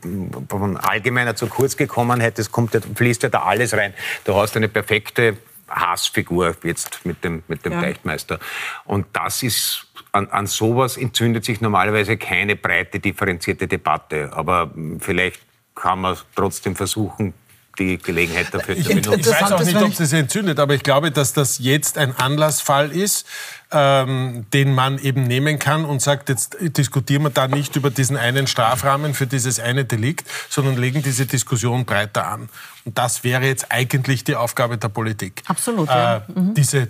[0.50, 3.94] von allgemeiner zu kurz gekommenheit, das kommt ja, fließt ja da alles rein.
[4.26, 5.38] Du hast eine perfekte
[5.70, 7.82] Hassfigur jetzt mit dem, mit dem Ja.
[7.82, 8.40] Beichtmeister.
[8.86, 14.32] Und das ist, an, an sowas entzündet sich normalerweise keine breite, differenzierte Debatte.
[14.34, 15.42] Aber mh, vielleicht
[15.76, 17.34] kann man trotzdem versuchen,
[17.80, 19.20] die Gelegenheit dafür zu Ich, benutzen.
[19.20, 22.16] ich weiß auch nicht, ob ich- das entzündet, aber ich glaube, dass das jetzt ein
[22.18, 23.26] Anlassfall ist,
[23.72, 28.18] ähm, den man eben nehmen kann und sagt, jetzt diskutieren wir da nicht über diesen
[28.18, 32.50] einen Strafrahmen für dieses eine Delikt, sondern legen diese Diskussion breiter an.
[32.86, 35.44] Und das wäre jetzt eigentlich die Aufgabe der Politik.
[35.48, 36.18] Absolut, ja.
[36.18, 36.22] Äh,
[36.56, 36.88] Diese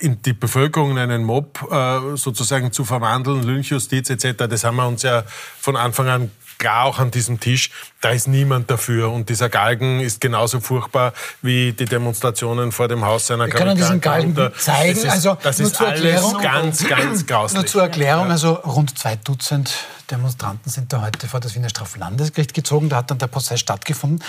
[0.00, 4.86] in die Bevölkerung in einen Mob äh, sozusagen zu verwandeln, Lynchjustiz etc., das haben wir
[4.88, 5.24] uns ja
[5.60, 7.70] von Anfang an klar auch an diesem Tisch,
[8.00, 9.10] da ist niemand dafür.
[9.10, 13.76] Und dieser Galgen ist genauso furchtbar wie die Demonstrationen vor dem Haus seiner Wir können
[13.76, 14.94] diesen Galgen zeigen.
[14.94, 17.56] Das ist, also das nur ist zur alles Erklärung, ganz, ganz grauslich.
[17.60, 19.74] Nur zur Erklärung, also rund zwei Dutzend
[20.10, 22.88] Demonstranten sind da heute vor das Wiener Straflandesgericht gezogen.
[22.88, 24.24] Da hat dann der Prozess stattgefunden.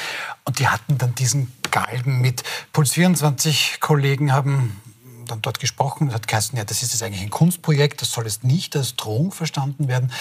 [0.45, 2.43] Und die hatten dann diesen Galgen mit.
[2.71, 4.79] Puls 24 Kollegen haben
[5.27, 8.25] dann dort gesprochen und hat geheißen, ja, das ist jetzt eigentlich ein Kunstprojekt, das soll
[8.25, 10.11] jetzt nicht als Drohung verstanden werden.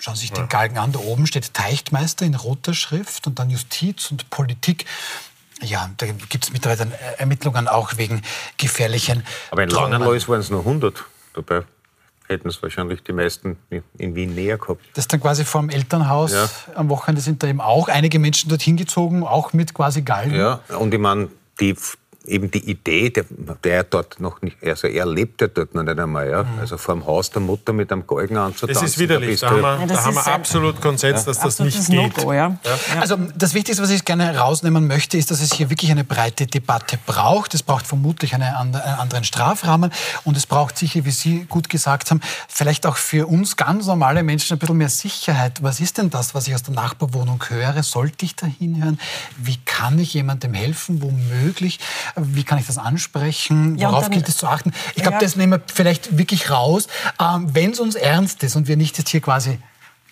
[0.00, 3.50] Schauen Sie sich den Galgen an, da oben steht Teichtmeister in roter Schrift und dann
[3.50, 4.84] Justiz und Politik.
[5.60, 8.22] Ja, da gibt es mittlerweile dann Ermittlungen auch wegen
[8.58, 9.70] gefährlichen Aber in.
[9.70, 11.04] Langenlois waren es nur 100.
[11.34, 11.62] Dabei
[12.28, 14.84] hätten es wahrscheinlich die meisten in- in Wien näher gehabt.
[14.94, 16.30] Das ist dann quasi vor dem Elternhaus.
[16.32, 16.48] Ja.
[16.76, 20.36] Am Wochenende sind da eben auch einige Menschen dorthin gezogen, auch mit quasi Galgen.
[20.36, 21.74] Ja, und ich meine, die,
[22.28, 23.24] eben die Idee, der,
[23.64, 26.44] der dort noch nicht, also er lebt ja dort noch nicht einmal, ja.
[26.60, 28.82] Also vor dem Haus der Mutter mit einem Galgen anzutanzen.
[28.82, 29.40] Das ist widerlich.
[29.40, 32.16] Da du- haben wir, Ja, da haben wir absolut Konsens, dass das nicht Absolutes geht.
[32.18, 32.58] No-Go, ja.
[33.00, 36.46] Also das Wichtigste, was ich gerne rausnehmen möchte, ist, dass es hier wirklich eine breite
[36.46, 37.54] Debatte braucht.
[37.54, 39.92] Es braucht vermutlich eine andere, einen anderen Strafrahmen
[40.24, 44.22] und es braucht sicher, wie Sie gut gesagt haben, vielleicht auch für uns ganz normale
[44.22, 45.62] Menschen ein bisschen mehr Sicherheit.
[45.62, 47.82] Was ist denn das, was ich aus der Nachbarwohnung höre?
[47.82, 48.98] Sollte ich da hinhören?
[49.36, 51.02] Wie kann ich jemandem helfen?
[51.02, 51.78] Womöglich?
[52.22, 53.76] Wie kann ich das ansprechen?
[53.78, 54.72] Ja, Worauf dann- gilt es zu achten?
[54.94, 55.20] Ich glaube, Ja.
[55.20, 56.86] das nehmen wir vielleicht wirklich raus.
[57.20, 59.58] Ähm, Wenn es uns ernst ist und wir nicht jetzt hier quasi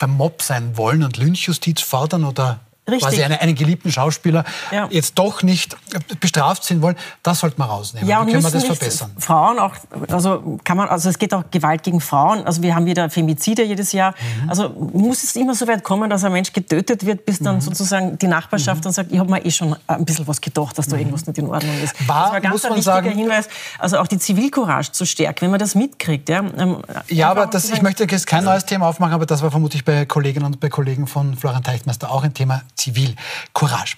[0.00, 3.00] der Mob sein wollen und Lynchjustiz fordern oder Richtig.
[3.08, 4.86] quasi eine, einen geliebten Schauspieler Ja.
[4.90, 5.76] jetzt doch nicht
[6.20, 8.08] bestraft sehen wollen, das sollte man rausnehmen.
[8.08, 9.10] Ja, Wie können wir das verbessern?
[9.18, 9.74] Frauen auch,
[10.10, 12.44] also kann man, also es geht auch Gewalt gegen Frauen.
[12.46, 14.14] Also wir haben wieder Femizide jedes Jahr.
[14.44, 14.50] Mhm.
[14.50, 17.44] Also muss es immer so weit kommen, dass ein Mensch getötet wird, bis Mhm.
[17.44, 20.78] dann sozusagen die Nachbarschaft dann sagt, ich habe mir eh schon ein bisschen was gedacht,
[20.78, 22.00] dass da irgendwas nicht in Ordnung ist.
[22.00, 22.08] Mhm.
[22.08, 23.48] War, das war ganz muss ein man wichtiger sagen- Hinweis.
[23.78, 26.28] Also auch die Zivilcourage zu stärken, wenn man das mitkriegt.
[26.28, 26.76] Ja, Ähm,
[27.08, 30.04] Ja, aber das, ich möchte jetzt kein neues Thema aufmachen, aber das war vermutlich bei
[30.06, 33.96] Kolleginnen und bei Kollegen von Florian Teichtmeister auch ein Thema Zivilcourage.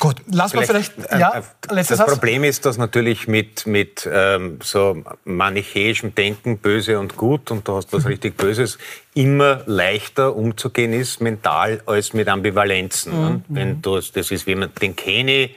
[0.00, 1.42] Gut, lass mal vielleicht, äh, ja, äh,
[1.74, 2.10] letztes das Satz.
[2.12, 7.76] Problem ist, dass natürlich mit, mit ähm, so manichäischem Denken, böse und gut, und du
[7.76, 8.78] hast was richtig Böses,
[9.14, 13.12] immer leichter umzugehen ist mental als mit Ambivalenzen.
[13.12, 13.42] ne?
[13.48, 15.54] Wenn du, das ist, wie man den kenne ich,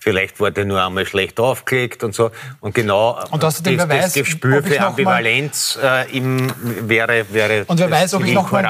[0.00, 2.30] Vielleicht war der nur einmal schlecht aufgelegt und so.
[2.60, 6.52] Und genau Und den das, Beweis, das Gespür für Ambivalenz äh, im,
[6.88, 8.64] wäre, wäre Und wer das weiß, ob ich noch mal,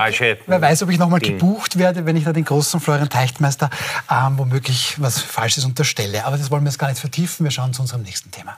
[0.47, 1.39] wer weiß, ob ich noch mal Ding.
[1.39, 3.69] gebucht werde, wenn ich da den großen Florian Teichtmeister
[4.11, 6.25] ähm, womöglich was Falsches unterstelle.
[6.25, 7.45] Aber das wollen wir jetzt gar nicht vertiefen.
[7.45, 8.57] Wir schauen zu unserem nächsten Thema.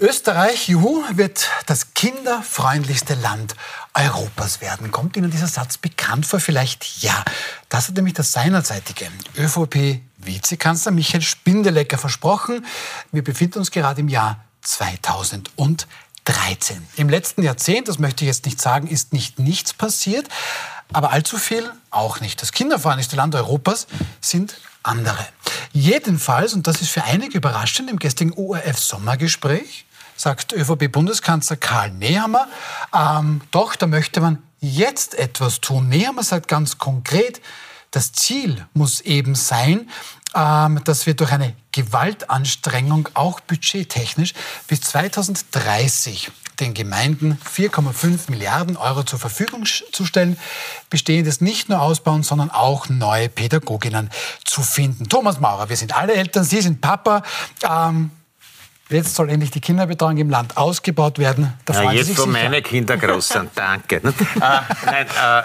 [0.00, 3.54] Österreich, juhu, wird das kinderfreundlichste Land
[3.92, 4.90] Europas werden.
[4.90, 6.40] Kommt Ihnen dieser Satz bekannt vor?
[6.40, 7.22] Vielleicht ja.
[7.68, 12.64] Das hat nämlich der seinerzeitige ÖVP-Vizekanzler Michael Spindelecker versprochen.
[13.12, 15.76] Wir befinden uns gerade im Jahr 2010.
[16.24, 16.86] 13.
[16.96, 20.28] Im letzten Jahrzehnt, das möchte ich jetzt nicht sagen, ist nicht nichts passiert,
[20.92, 22.40] aber allzu viel auch nicht.
[22.42, 23.86] Das kinderfreundlichste Land Europas
[24.20, 25.26] sind andere.
[25.72, 29.86] Jedenfalls, und das ist für einige überraschend, im gestrigen ORF-Sommergespräch
[30.20, 32.46] sagt ÖVP-Bundeskanzler Karl Nehammer,
[32.94, 35.88] ähm, doch, da möchte man jetzt etwas tun.
[35.88, 37.40] Nehammer sagt ganz konkret,
[37.90, 39.88] das Ziel muss eben sein,
[40.34, 44.34] ähm, dass wir durch eine Gewaltanstrengung, auch budgettechnisch,
[44.68, 46.30] bis 2030
[46.60, 50.36] den Gemeinden 4,5 Milliarden Euro zur Verfügung zu stellen,
[50.90, 54.10] bestehendes nicht nur ausbauen, sondern auch neue Pädagoginnen
[54.44, 55.08] zu finden.
[55.08, 57.22] Thomas Maurer, wir sind alle Eltern, Sie sind Papa.
[57.62, 58.10] Ähm,
[58.90, 61.52] Jetzt soll endlich die Kinderbetreuung im Land ausgebaut werden.
[61.64, 63.96] Da ja, jetzt, wo meine Kinder groß sind, danke.
[63.96, 64.02] äh,
[64.84, 65.42] nein, äh,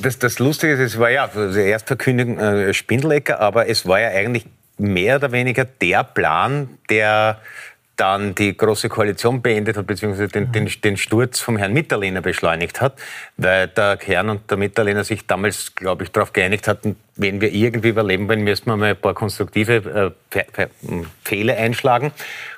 [0.00, 4.08] das, das, Lustige ist, es war ja also Erstverkündigung äh, Spindelecker, aber es war ja
[4.08, 4.46] eigentlich
[4.78, 7.40] mehr oder weniger der Plan, der
[7.96, 12.80] dann die Große Koalition beendet hat, beziehungsweise den, den, den Sturz vom Herrn Mitterlehner beschleunigt
[12.80, 12.98] hat,
[13.36, 17.52] weil der Kern und der Mitterlehner sich damals, glaube ich, darauf geeinigt hatten, wenn wir
[17.52, 20.68] irgendwie überleben wollen, müssen wir mal ein paar konstruktive äh,
[21.24, 22.12] Fehler einschlagen.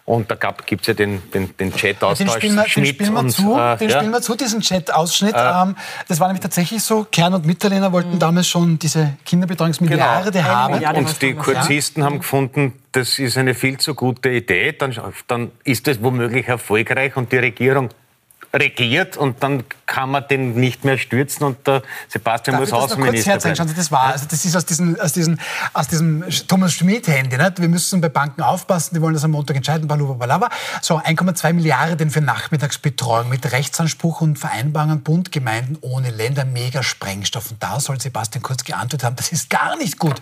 [0.08, 2.40] Und da gibt es ja den, den, den Chat-Austausch.
[2.40, 3.96] Den spielen wir, zu, äh, den ja.
[3.98, 5.34] spielen wir zu, diesen Chat-Ausschnitt.
[5.34, 5.76] Äh, ähm,
[6.08, 8.18] das war nämlich tatsächlich so, Kern und Mitterlehner wollten mhm.
[8.18, 10.44] damals schon diese Kinderbetreuungsmilliarde genau.
[10.44, 10.74] haben.
[10.76, 12.06] Milliarde und die Kurzisten ja.
[12.06, 17.14] haben gefunden, das ist eine viel zu gute Idee, dann, dann ist das womöglich erfolgreich
[17.16, 17.90] und die Regierung
[18.52, 23.40] regiert und dann kann man den nicht mehr stürzen und der Sebastian Darf muss Außenminister
[23.40, 23.56] sein.
[23.56, 25.40] Schauen Sie, das war, also das ist aus, diesen, aus, diesen,
[25.74, 27.38] aus diesem Thomas Schmidt-Handy.
[27.38, 30.48] Wir müssen bei Banken aufpassen, die wollen das am Montag entscheiden, blablabla.
[30.80, 37.50] So, 1,2 Milliarden für Nachmittagsbetreuung mit Rechtsanspruch und Vereinbarungen Bund, Gemeinden ohne Länder, mega Sprengstoff.
[37.50, 40.20] Und da soll Sebastian Kurz geantwortet haben, das ist gar nicht gut.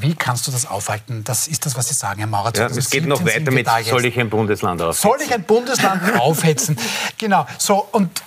[0.00, 1.24] Wie kannst du das aufhalten?
[1.24, 2.52] Das ist das, was Sie sagen, Herr Maurer.
[2.54, 5.08] Ja, es geht noch weiter mit, soll ich ein Bundesland aufhetzen?
[5.08, 6.76] Soll ich ein Bundesland aufhetzen?
[7.18, 7.46] Genau.
[7.58, 8.22] So, und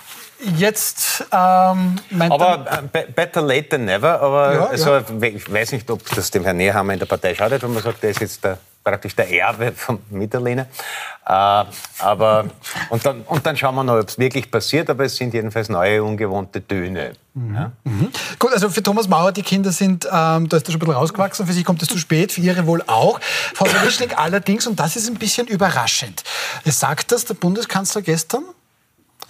[0.56, 1.96] jetzt ähm,
[2.30, 4.20] Aber äh, better late than never.
[4.20, 5.04] Aber ja, also, ja.
[5.22, 8.02] ich weiß nicht, ob das dem Herrn Nehammer in der Partei schadet, wenn man sagt,
[8.02, 10.66] der ist jetzt der praktisch der Erbe von Mitterlehner.
[11.24, 11.64] Äh,
[12.00, 12.46] aber,
[12.90, 15.68] und, dann, und dann schauen wir noch, ob es wirklich passiert, aber es sind jedenfalls
[15.68, 17.12] neue, ungewohnte Töne.
[17.34, 17.54] Mhm.
[17.54, 17.72] Ja?
[17.84, 18.08] Mhm.
[18.38, 20.94] Gut, also für Thomas Mauer, die Kinder sind, ähm, da ist er schon ein bisschen
[20.94, 23.20] rausgewachsen, für sie kommt es zu spät, für ihre wohl auch.
[23.54, 26.24] Frau Sawischnik allerdings, und das ist ein bisschen überraschend,
[26.64, 28.44] es sagt das der Bundeskanzler gestern,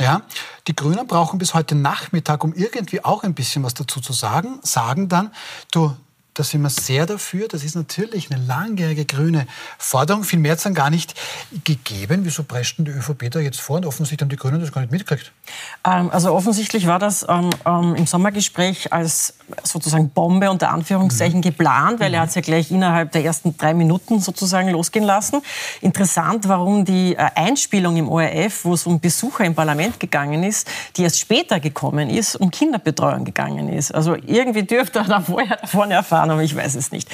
[0.00, 0.22] ja,
[0.66, 4.58] die Grünen brauchen bis heute Nachmittag, um irgendwie auch ein bisschen was dazu zu sagen,
[4.62, 5.30] sagen dann,
[5.70, 5.94] du,
[6.34, 7.46] da sind wir sehr dafür.
[7.48, 9.46] Das ist natürlich eine langjährige grüne
[9.78, 10.24] Forderung.
[10.24, 11.14] Viel mehr hat es dann gar nicht
[11.64, 12.20] gegeben.
[12.24, 13.76] Wieso prescht die ÖVP da jetzt vor?
[13.76, 15.30] Und offensichtlich haben die Grünen das gar nicht mitgekriegt.
[15.86, 21.42] Ähm, also offensichtlich war das ähm, ähm, im Sommergespräch als sozusagen Bombe unter Anführungszeichen mhm.
[21.42, 22.14] geplant, weil mhm.
[22.14, 25.42] er hat es ja gleich innerhalb der ersten drei Minuten sozusagen losgehen lassen.
[25.82, 30.66] Interessant, warum die äh, Einspielung im ORF, wo es um Besucher im Parlament gegangen ist,
[30.96, 33.94] die erst später gekommen ist, um Kinderbetreuung gegangen ist.
[33.94, 37.08] Also irgendwie dürfte er da vorher davon erfahren Ahnung, ich weiß es nicht.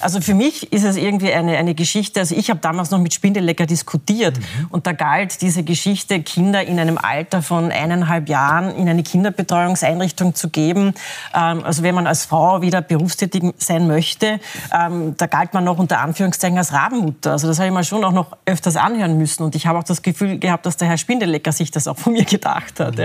[0.00, 3.14] Also für mich ist es irgendwie eine, eine Geschichte, also ich habe damals noch mit
[3.14, 4.66] Spindelecker diskutiert mhm.
[4.70, 10.34] und da galt diese Geschichte, Kinder in einem Alter von eineinhalb Jahren in eine Kinderbetreuungseinrichtung
[10.34, 10.94] zu geben.
[11.34, 14.40] Ähm, also wenn man als Frau wieder berufstätig sein möchte,
[14.72, 17.32] ähm, da galt man noch unter Anführungszeichen als Rabenmutter.
[17.32, 19.84] Also das habe ich mir schon auch noch öfters anhören müssen und ich habe auch
[19.84, 22.96] das Gefühl gehabt, dass der Herr Spindelecker sich das auch von mir gedacht hat.
[22.96, 23.04] Mhm.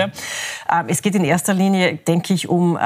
[0.71, 2.77] Ähm, es geht in erster Linie, denke ich, um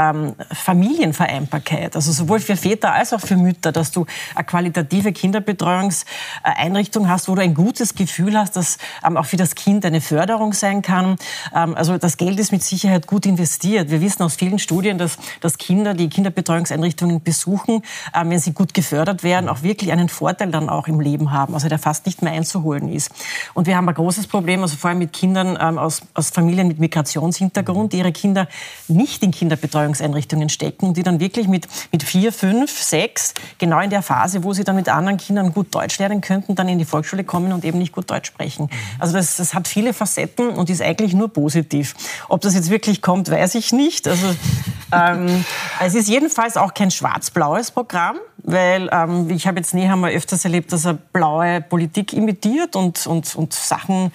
[0.52, 1.96] Familienvereinbarkeit.
[1.96, 7.36] Also sowohl für Väter als auch für Mütter, dass du eine qualitative Kinderbetreuungseinrichtung hast, wo
[7.36, 11.16] du ein gutes Gefühl hast, dass ähm, auch für das Kind eine Förderung sein kann.
[11.56, 13.90] Ähm, also das Geld ist mit Sicherheit gut investiert.
[13.90, 17.82] Wir wissen aus vielen Studien, dass, dass Kinder, die Kinderbetreuungseinrichtungen besuchen,
[18.14, 21.54] ähm, wenn sie gut gefördert werden, auch wirklich einen Vorteil dann auch im Leben haben,
[21.54, 23.12] also der fast nicht mehr einzuholen ist.
[23.54, 26.80] Und wir haben ein großes Problem, also vor allem mit Kindern aus, aus Familien mit
[26.80, 28.48] Migrationshintergrund, die ihre Kinder
[28.88, 33.80] nicht in Kinderbetreuungseinrichtungen stecken und die dann wirklich mit, mit vier, fünf fünf, sechs, genau
[33.80, 36.80] in der Phase, wo sie dann mit anderen Kindern gut Deutsch lernen könnten, dann in
[36.80, 38.64] die Volksschule kommen und eben nicht gut Deutsch sprechen.
[38.64, 38.70] Mhm.
[38.98, 41.94] Also das, das hat viele Facetten und ist eigentlich nur positiv.
[42.28, 44.08] Ob das jetzt wirklich kommt, weiß ich nicht.
[44.08, 44.26] Also
[44.92, 45.46] ähm,
[45.80, 50.44] es ist jedenfalls auch kein schwarz-blaues Programm, weil ähm, ich habe jetzt näher mal öfters
[50.44, 54.12] erlebt, dass er blaue Politik imitiert und, und, und Sachen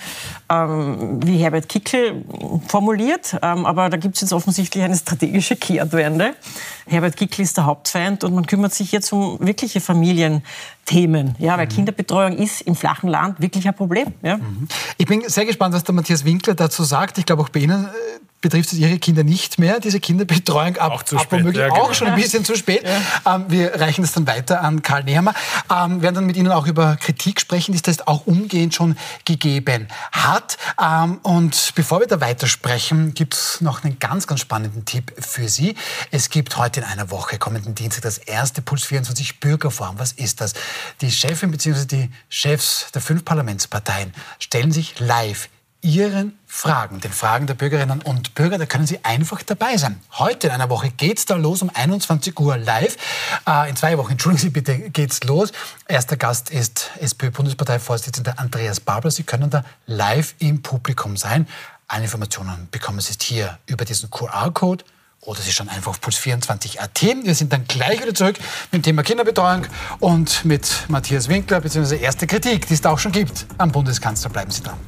[0.51, 2.25] ähm, wie Herbert Kickel
[2.67, 3.37] formuliert.
[3.43, 6.35] Ähm, aber da gibt es jetzt offensichtlich eine strategische Kehrtwende.
[6.87, 11.35] Herbert Kickel ist der Hauptfeind und man kümmert sich jetzt um wirkliche Familienthemen.
[11.39, 11.71] Ja, weil mhm.
[11.71, 14.13] Kinderbetreuung ist im flachen Land wirklich ein Problem.
[14.23, 14.37] Ja.
[14.37, 14.69] Mhm.
[14.99, 17.19] Ich bin sehr gespannt, was der Matthias Winkler dazu sagt.
[17.19, 17.89] Ich glaube, auch bei Ihnen äh,
[18.45, 21.85] betrifft es Ihre Kinder nicht mehr, diese Kinderbetreuung, ab, auch zu ab womöglich ja, auch
[21.85, 21.95] genau.
[21.95, 22.85] schon ein bisschen zu spät.
[22.85, 23.37] Ja.
[23.37, 25.33] Ähm, wir reichen das dann weiter an Karl Nehammer.
[25.71, 28.99] Ähm, werden dann mit Ihnen auch über Kritik sprechen, die es das auch umgehend schon
[29.25, 30.59] gegeben hat.
[30.79, 35.49] Ähm, und bevor wir da weitersprechen, gibt es noch einen ganz, ganz spannenden Tipp für
[35.49, 35.75] Sie.
[36.11, 39.99] Es gibt heute in einer Woche, kommenden Dienstag, das erste Puls 24 Bürgerforum.
[39.99, 40.53] Was ist das?
[41.01, 41.87] Die Chefin bzw.
[41.87, 45.49] die Chefs der fünf Parlamentsparteien stellen sich live
[45.85, 48.57] Ihren Fragen, den Fragen der Bürgerinnen und Bürger.
[48.57, 50.01] Da können Sie einfach dabei sein.
[50.13, 52.97] Heute in einer Woche geht's da los um 21 Uhr live.
[53.47, 55.53] Äh, in zwei Wochen, entschuldigen Sie bitte, geht's los.
[55.87, 59.11] Erster Gast ist SPÖ-Bundesparteivorsitzender Andreas Babler.
[59.11, 61.47] Sie können da live im Publikum sein.
[61.87, 64.87] Alle Informationen bekommen Sie hier über diesen QR-Code
[65.21, 67.03] oder Sie schauen einfach auf puls24.at.
[67.25, 68.39] Wir sind dann gleich wieder zurück
[68.73, 69.67] mit dem Thema Kinderbetreuung
[70.01, 74.31] und mit Matthias Winkler, beziehungsweise erste Kritik, die es da auch schon gibt am Bundeskanzler.
[74.31, 74.79] Bleiben Sie dran.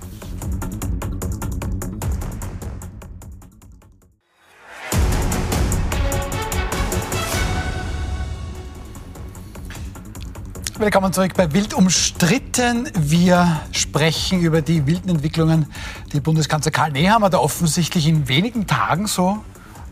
[10.79, 12.91] Willkommen zurück bei Wild umstritten.
[12.95, 15.73] Wir sprechen über die wilden Entwicklungen,
[16.13, 19.43] die Bundeskanzler Karl Nehammer da offensichtlich in wenigen Tagen so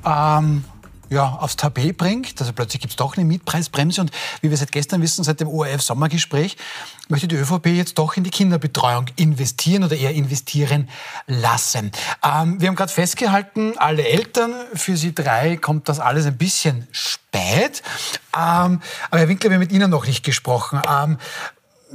[0.05, 0.63] ähm,
[1.09, 2.39] ja, aufs Tapet bringt.
[2.39, 4.03] Also plötzlich gibt es doch eine Mietpreisbremse.
[4.03, 4.11] Und
[4.43, 6.59] wie wir seit gestern wissen, seit dem ORF-Sommergespräch,
[7.09, 10.89] möchte die ÖVP jetzt doch in die Kinderbetreuung investieren oder eher investieren
[11.27, 11.91] lassen.
[12.23, 16.87] Ähm, wir haben gerade festgehalten, alle Eltern, für Sie drei kommt das alles ein bisschen
[16.93, 17.83] spät.
[18.37, 20.81] Ähm, aber Herr Winkler, wir haben mit Ihnen noch nicht gesprochen.
[20.89, 21.19] Ähm,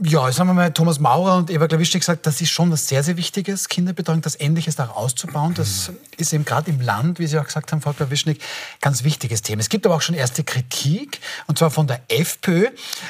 [0.03, 3.03] ja, haben wir mal Thomas Maurer und Eva Klawischnik gesagt, das ist schon was sehr,
[3.03, 5.53] sehr Wichtiges, Kinderbetreuung, das Ähnliches auch auszubauen.
[5.53, 8.41] Das ist eben gerade im Land, wie Sie auch gesagt haben, Frau Klawischnik,
[8.81, 9.62] ganz wichtiges Thema.
[9.62, 12.67] Es gibt aber auch schon erste Kritik, und zwar von der FPÖ.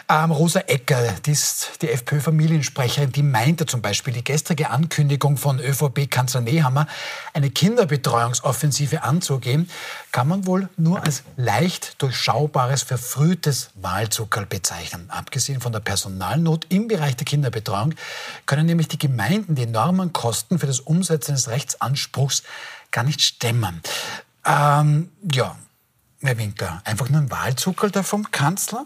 [0.10, 5.60] Ähm, Rosa Ecker, die ist die FPÖ-Familiensprecherin, die meinte zum Beispiel, die gestrige Ankündigung von
[5.60, 6.88] ÖVP-Kanzler Nehammer,
[7.34, 9.70] eine Kinderbetreuungsoffensive anzugehen,
[10.12, 15.06] kann man wohl nur als leicht durchschaubares, verfrühtes Wahlzuckerl bezeichnen.
[15.10, 17.96] Abgesehen von der Personalnot im Bereich der Kinderbetreuung
[18.46, 22.44] können nämlich die Gemeinden die enormen Kosten für das Umsetzen des Rechtsanspruchs
[22.92, 23.82] gar nicht stemmen.
[24.46, 25.58] Ähm, ja,
[26.22, 28.86] Herr Winkler, einfach nur ein Wahlzuckerl da vom Kanzler?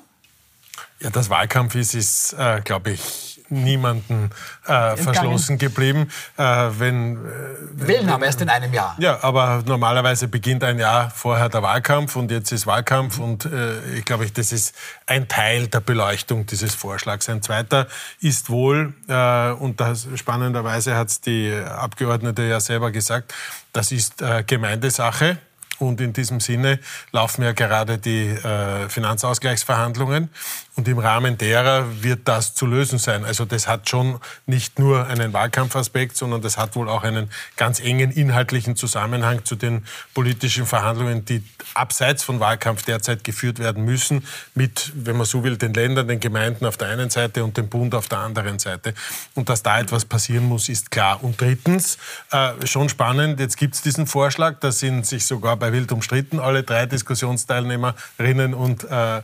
[0.99, 4.31] Ja, das Wahlkampf ist, ist äh, glaube ich, niemanden
[4.65, 6.09] äh, verschlossen geblieben.
[6.37, 6.43] Äh,
[6.77, 8.95] wenn, äh, Wählen haben erst in einem Jahr.
[8.99, 13.81] Ja, aber normalerweise beginnt ein Jahr vorher der Wahlkampf und jetzt ist Wahlkampf und äh,
[13.95, 17.29] ich glaube, das ist ein Teil der Beleuchtung dieses Vorschlags.
[17.29, 17.87] Ein zweiter
[18.19, 23.33] ist wohl, äh, und das, spannenderweise hat es die Abgeordnete ja selber gesagt,
[23.71, 25.37] das ist äh, Gemeindesache.
[25.79, 26.79] Und in diesem Sinne
[27.11, 30.29] laufen ja gerade die äh, Finanzausgleichsverhandlungen.
[30.75, 33.25] Und im Rahmen derer wird das zu lösen sein.
[33.25, 37.79] Also das hat schon nicht nur einen Wahlkampfaspekt, sondern das hat wohl auch einen ganz
[37.79, 41.43] engen inhaltlichen Zusammenhang zu den politischen Verhandlungen, die
[41.75, 46.19] abseits von Wahlkampf derzeit geführt werden müssen, mit, wenn man so will, den Ländern, den
[46.19, 48.95] Gemeinden auf der einen Seite und dem Bund auf der anderen Seite.
[49.35, 51.23] Und dass da etwas passieren muss, ist klar.
[51.23, 51.99] Und drittens,
[52.31, 56.39] äh, schon spannend, jetzt gibt es diesen Vorschlag, da sind sich sogar bei Wild umstritten
[56.39, 59.21] alle drei Diskussionsteilnehmerinnen und äh, äh,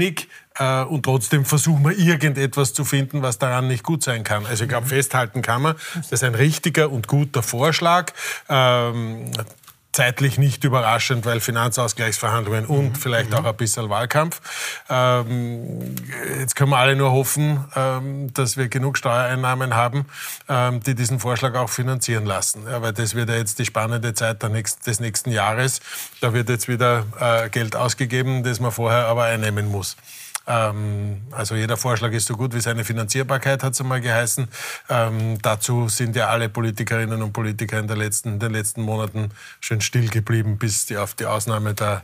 [0.00, 0.28] einig.
[0.58, 4.46] Äh, und trotzdem versuchen wir irgendetwas zu finden, was daran nicht gut sein kann.
[4.46, 8.12] Also ich glaube, festhalten kann man, das ist ein richtiger und guter Vorschlag.
[8.48, 9.30] Ähm,
[9.92, 14.40] zeitlich nicht überraschend, weil Finanzausgleichsverhandlungen und vielleicht auch ein bisschen Wahlkampf.
[14.88, 15.96] Ähm,
[16.38, 20.06] jetzt können wir alle nur hoffen, ähm, dass wir genug Steuereinnahmen haben,
[20.48, 22.64] ähm, die diesen Vorschlag auch finanzieren lassen.
[22.70, 25.80] Ja, weil das wird ja jetzt die spannende Zeit nächsten, des nächsten Jahres.
[26.20, 29.96] Da wird jetzt wieder äh, Geld ausgegeben, das man vorher aber einnehmen muss.
[30.50, 34.48] Ähm, also jeder Vorschlag ist so gut wie seine Finanzierbarkeit, hat es einmal geheißen.
[34.88, 39.80] Ähm, dazu sind ja alle Politikerinnen und Politiker in, letzten, in den letzten Monaten schön
[39.80, 42.02] still geblieben, bis die, auf die Ausnahme der,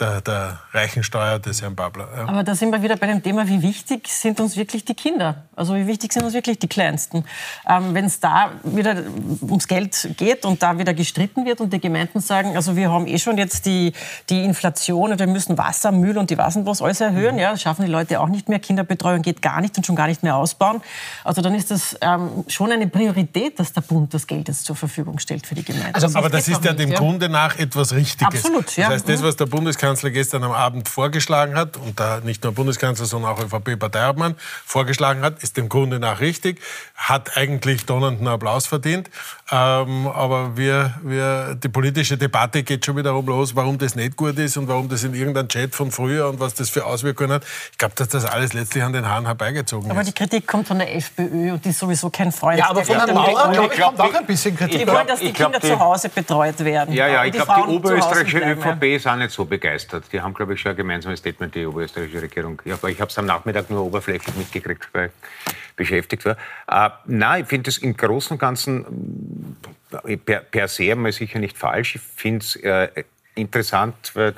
[0.00, 2.08] der, der Reichensteuer des Herrn Babler.
[2.16, 2.28] Ja.
[2.28, 5.44] Aber da sind wir wieder bei dem Thema, wie wichtig sind uns wirklich die Kinder?
[5.56, 7.24] Also wie wichtig sind uns wirklich die Kleinsten?
[7.68, 9.02] Ähm, Wenn es da wieder
[9.42, 13.06] ums Geld geht und da wieder gestritten wird und die Gemeinden sagen, also wir haben
[13.06, 13.92] eh schon jetzt die,
[14.30, 17.40] die Inflation und wir müssen Wasser, Müll und die was was alles erhöhen, mhm.
[17.40, 18.58] ja, das schaffen die Leute auch nicht mehr.
[18.58, 20.80] Kinderbetreuung geht gar nicht und schon gar nicht mehr ausbauen.
[21.24, 24.76] Also dann ist das ähm, schon eine Priorität, dass der Bund das Geld jetzt zur
[24.76, 25.94] Verfügung stellt für die Gemeinden.
[25.94, 26.98] Also, aber das ist ja dem ja.
[26.98, 28.44] Grunde nach etwas Richtiges.
[28.44, 28.84] Absolut, ja.
[28.84, 32.44] Das heißt, das, was der Bundeskanzler Bundeskanzler gestern am Abend vorgeschlagen hat, und da nicht
[32.44, 34.34] nur Bundeskanzler, sondern auch ÖVP-Parteiobmann
[34.66, 36.60] vorgeschlagen hat, ist dem Grunde nach richtig,
[36.94, 39.08] hat eigentlich donnernden Applaus verdient.
[39.50, 44.38] Ähm, aber wir, wir, die politische Debatte geht schon wiederum los, warum das nicht gut
[44.38, 47.44] ist und warum das in irgendeinem Chat von früher und was das für Auswirkungen hat.
[47.72, 50.08] Ich glaube, dass das alles letztlich an den Haaren herbeigezogen aber ist.
[50.08, 52.58] Aber die Kritik kommt von der FPÖ und die ist sowieso kein Freund.
[52.58, 54.80] Ja, aber von Herrn Maurer, glaube ich, kommt auch ein bisschen Kritik.
[54.80, 56.92] Die wollen, dass die Kinder zu Hause betreut werden.
[56.92, 59.77] Ja, ja, ich glaube, die oberösterreichische ÖVP ist auch nicht so begeistert.
[60.12, 62.60] Die haben, glaube ich, schon ein gemeinsames Statement, die oberösterreichische Regierung.
[62.64, 66.36] Ich habe es am Nachmittag nur oberflächlich mitgekriegt, weil ich beschäftigt war.
[66.66, 69.56] Äh, nein, ich finde es im Großen und Ganzen
[70.04, 71.96] äh, per, per se mal sicher nicht falsch.
[71.96, 73.04] Ich finde es äh,
[73.34, 74.34] interessant, weil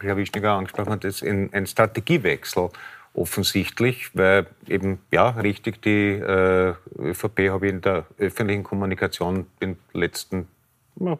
[0.00, 2.70] Herr Wischniger angesprochen hat, ist ein, ein Strategiewechsel
[3.14, 9.76] offensichtlich, weil eben, ja, richtig, die äh, ÖVP habe ich in der öffentlichen Kommunikation in
[9.92, 10.48] den letzten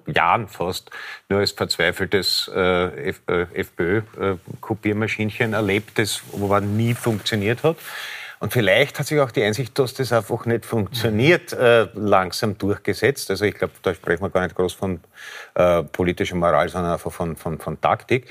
[0.07, 0.91] Jahren fast
[1.29, 3.15] nur als verzweifeltes äh,
[3.55, 7.77] FPÖ-Kopiermaschinchen äh, erlebt, das aber nie funktioniert hat.
[8.43, 13.31] Und vielleicht hat sich auch die Einsicht, dass das einfach nicht funktioniert, äh, langsam durchgesetzt.
[13.31, 14.99] Also ich glaube, da sprechen wir gar nicht groß von
[15.55, 18.29] äh, politischer Moral, sondern einfach von, von, von Taktik.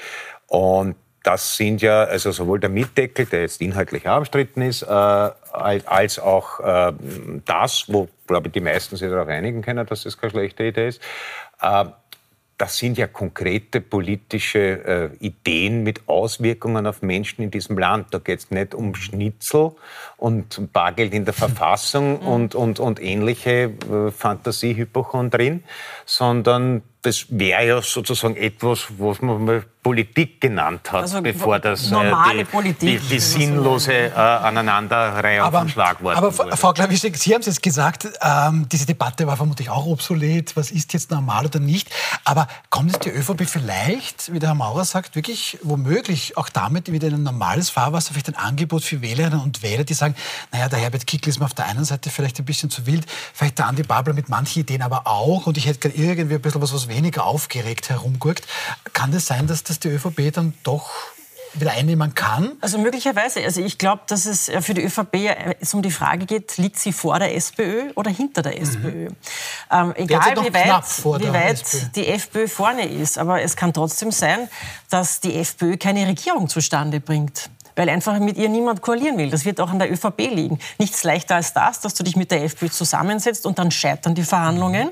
[0.47, 5.29] Und das sind ja also sowohl der Mietdeckel, der jetzt inhaltlich auch umstritten ist, äh,
[5.53, 6.93] als auch äh,
[7.45, 10.87] das, wo, glaube ich, die meisten sich darauf einigen können, dass das keine schlechte Idee
[10.87, 11.01] ist.
[11.61, 11.85] Äh,
[12.61, 18.13] das sind ja konkrete politische äh, Ideen mit Auswirkungen auf Menschen in diesem Land.
[18.13, 19.71] Da geht es nicht um Schnitzel
[20.17, 25.63] und Bargeld in der Verfassung und, und, und ähnliche äh, Fantasiehypochondrien,
[26.05, 31.91] sondern das wäre ja sozusagen etwas, was man mal Politik genannt hat, also, bevor das
[31.91, 36.55] äh, die, die, die, sinnlose äh, Aneinanderreihung aber, von Schlagworten Aber wurde.
[36.55, 40.69] Frau Klawischek, Sie haben es jetzt gesagt, ähm, diese Debatte war vermutlich auch obsolet, was
[40.69, 41.89] ist jetzt normal oder nicht.
[42.25, 46.91] Aber kommt es die ÖVP vielleicht, wie der Herr Maurer sagt, wirklich womöglich auch damit
[46.91, 50.13] wieder in ein normales Fahrwasser, vielleicht ein Angebot für Wählerinnen und Wähler, die sagen,
[50.51, 53.07] naja, der Herbert Kickl ist mir auf der einen Seite vielleicht ein bisschen zu wild,
[53.33, 56.41] vielleicht der Andi Babler mit manchen Ideen aber auch und ich hätte gerne irgendwie ein
[56.41, 58.45] bisschen was, was weniger aufgeregt herumguckt.
[58.93, 60.89] Kann das sein, dass das die ÖVP dann doch
[61.53, 62.53] wieder einnehmen kann?
[62.61, 63.43] Also möglicherweise.
[63.43, 66.57] Also ich glaube, dass es äh, für die ÖVP äh, es um die Frage geht,
[66.57, 69.09] liegt sie vor der SPÖ oder hinter der SPÖ?
[69.09, 69.15] Mhm.
[69.71, 73.17] Ähm, egal wie weit, wie weit die FPÖ vorne ist.
[73.17, 74.47] Aber es kann trotzdem sein,
[74.89, 79.29] dass die FPÖ keine Regierung zustande bringt weil einfach mit ihr niemand koalieren will.
[79.29, 80.59] Das wird auch an der ÖVP liegen.
[80.77, 84.23] Nichts leichter als das, dass du dich mit der FPÖ zusammensetzt und dann scheitern die
[84.23, 84.91] Verhandlungen.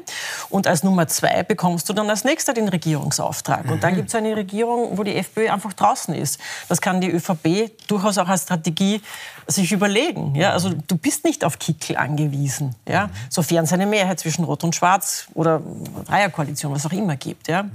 [0.50, 3.70] Und als Nummer zwei bekommst du dann als nächster den Regierungsauftrag.
[3.70, 3.98] Und dann mhm.
[3.98, 6.40] gibt es eine Regierung, wo die FPÖ einfach draußen ist.
[6.68, 9.02] Das kann die ÖVP durchaus auch als Strategie
[9.48, 10.36] sich überlegen.
[10.36, 10.52] Ja?
[10.52, 13.10] Also du bist nicht auf Kickel angewiesen, ja?
[13.30, 15.62] Sofern es eine Mehrheit zwischen Rot und Schwarz oder
[16.06, 17.48] Dreierkoalition, was auch immer gibt.
[17.48, 17.64] Ja?
[17.64, 17.72] Mhm.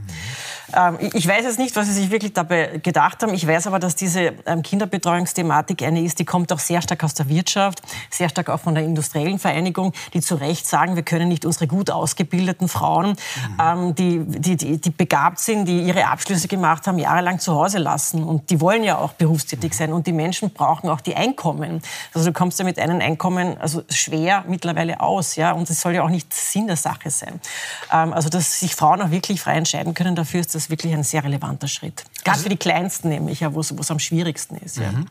[0.74, 3.34] Ähm, ich weiß jetzt nicht, was Sie sich wirklich dabei gedacht haben.
[3.34, 4.62] Ich weiß aber, dass diese ähm,
[4.94, 8.74] Kinderbetreuungsthematik eine ist, die kommt auch sehr stark aus der Wirtschaft, sehr stark auch von
[8.74, 13.16] der industriellen Vereinigung, die zu Recht sagen, wir können nicht unsere gut ausgebildeten Frauen, mhm.
[13.60, 17.78] ähm, die, die, die, die begabt sind, die ihre Abschlüsse gemacht haben, jahrelang zu Hause
[17.78, 18.22] lassen.
[18.22, 19.92] Und die wollen ja auch berufstätig sein.
[19.92, 21.82] Und die Menschen brauchen auch die Einkommen.
[22.12, 25.36] Also du kommst ja mit einem Einkommen also schwer mittlerweile aus.
[25.36, 25.52] Ja?
[25.52, 27.40] Und es soll ja auch nicht Sinn der Sache sein.
[27.88, 31.24] also dass sich Frauen auch wirklich frei entscheiden können, dafür ist das wirklich ein sehr
[31.24, 32.04] relevanter Schritt.
[32.22, 34.76] Gerade also, für die Kleinsten nämlich, ja, wo es am schwierigsten ist.
[34.76, 34.83] Ja.
[34.92, 35.06] Mhm.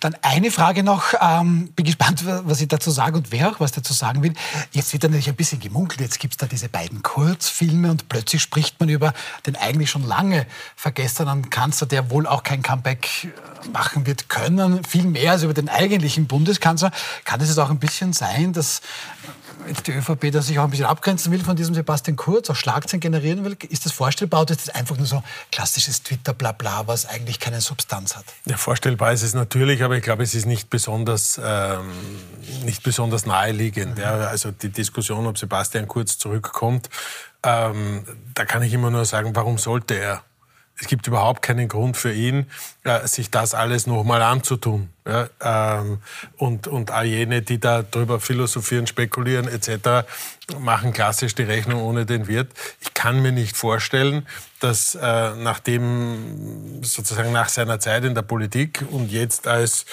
[0.00, 1.14] Dann eine Frage noch.
[1.20, 4.34] Ähm, bin gespannt, was Sie dazu sagen und wer auch was dazu sagen will.
[4.72, 6.00] Jetzt wird natürlich ein bisschen gemunkelt.
[6.00, 9.12] Jetzt gibt es da diese beiden Kurzfilme und plötzlich spricht man über
[9.46, 10.46] den eigentlich schon lange
[10.76, 14.84] vergessenen Kanzler, der wohl auch kein Comeback äh, machen wird können.
[14.84, 16.90] Viel mehr als über den eigentlichen Bundeskanzler.
[17.24, 19.45] Kann es auch ein bisschen sein, dass jetzt
[19.86, 23.00] die ÖVP da sich auch ein bisschen abgrenzen will von diesem Sebastian Kurz, auch Schlagzeilen
[23.00, 23.56] generieren will.
[23.68, 28.16] Ist das vorstellbar oder ist das einfach nur so klassisches Twitter-Blabla, was eigentlich keine Substanz
[28.16, 28.24] hat?
[28.44, 31.90] Ja, vorstellbar ist es natürlich, aber ich glaube, es ist nicht besonders, ähm,
[32.64, 33.96] nicht besonders naheliegend.
[33.96, 34.02] Mhm.
[34.02, 34.14] Ja.
[34.28, 36.88] Also die Diskussion, ob Sebastian Kurz zurückkommt,
[37.42, 38.04] ähm,
[38.34, 40.22] da kann ich immer nur sagen, warum sollte er?
[40.78, 42.46] Es gibt überhaupt keinen Grund für ihn,
[42.84, 44.90] äh, sich das alles nochmal anzutun.
[45.40, 45.98] Ähm,
[46.36, 50.06] und, und all jene, die da drüber philosophieren, spekulieren etc.,
[50.58, 52.52] machen klassisch die Rechnung ohne den Wirt.
[52.80, 54.26] Ich kann mir nicht vorstellen,
[54.60, 59.86] dass äh, nachdem sozusagen nach seiner Zeit in der Politik und jetzt als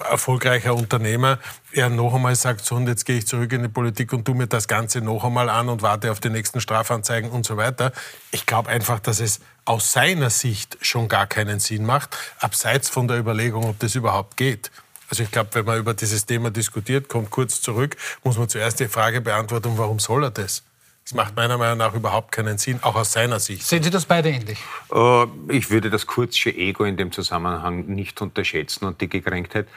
[0.00, 1.38] erfolgreicher Unternehmer,
[1.72, 4.34] er noch einmal sagt, so und jetzt gehe ich zurück in die Politik und tu
[4.34, 7.92] mir das Ganze noch einmal an und warte auf die nächsten Strafanzeigen und so weiter.
[8.30, 13.06] Ich glaube einfach, dass es aus seiner Sicht schon gar keinen Sinn macht, abseits von
[13.06, 14.70] der Überlegung, ob das überhaupt geht.
[15.10, 18.80] Also ich glaube, wenn man über dieses Thema diskutiert, kommt kurz zurück, muss man zuerst
[18.80, 20.62] die Frage beantworten, warum soll er das?
[21.04, 23.66] Das macht meiner Meinung nach überhaupt keinen Sinn, auch aus seiner Sicht.
[23.66, 24.58] Sehen Sie das beide ähnlich?
[24.92, 29.68] Äh, ich würde das kurzsche Ego in dem Zusammenhang nicht unterschätzen und die Gekränktheit.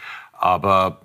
[0.42, 1.02] Aber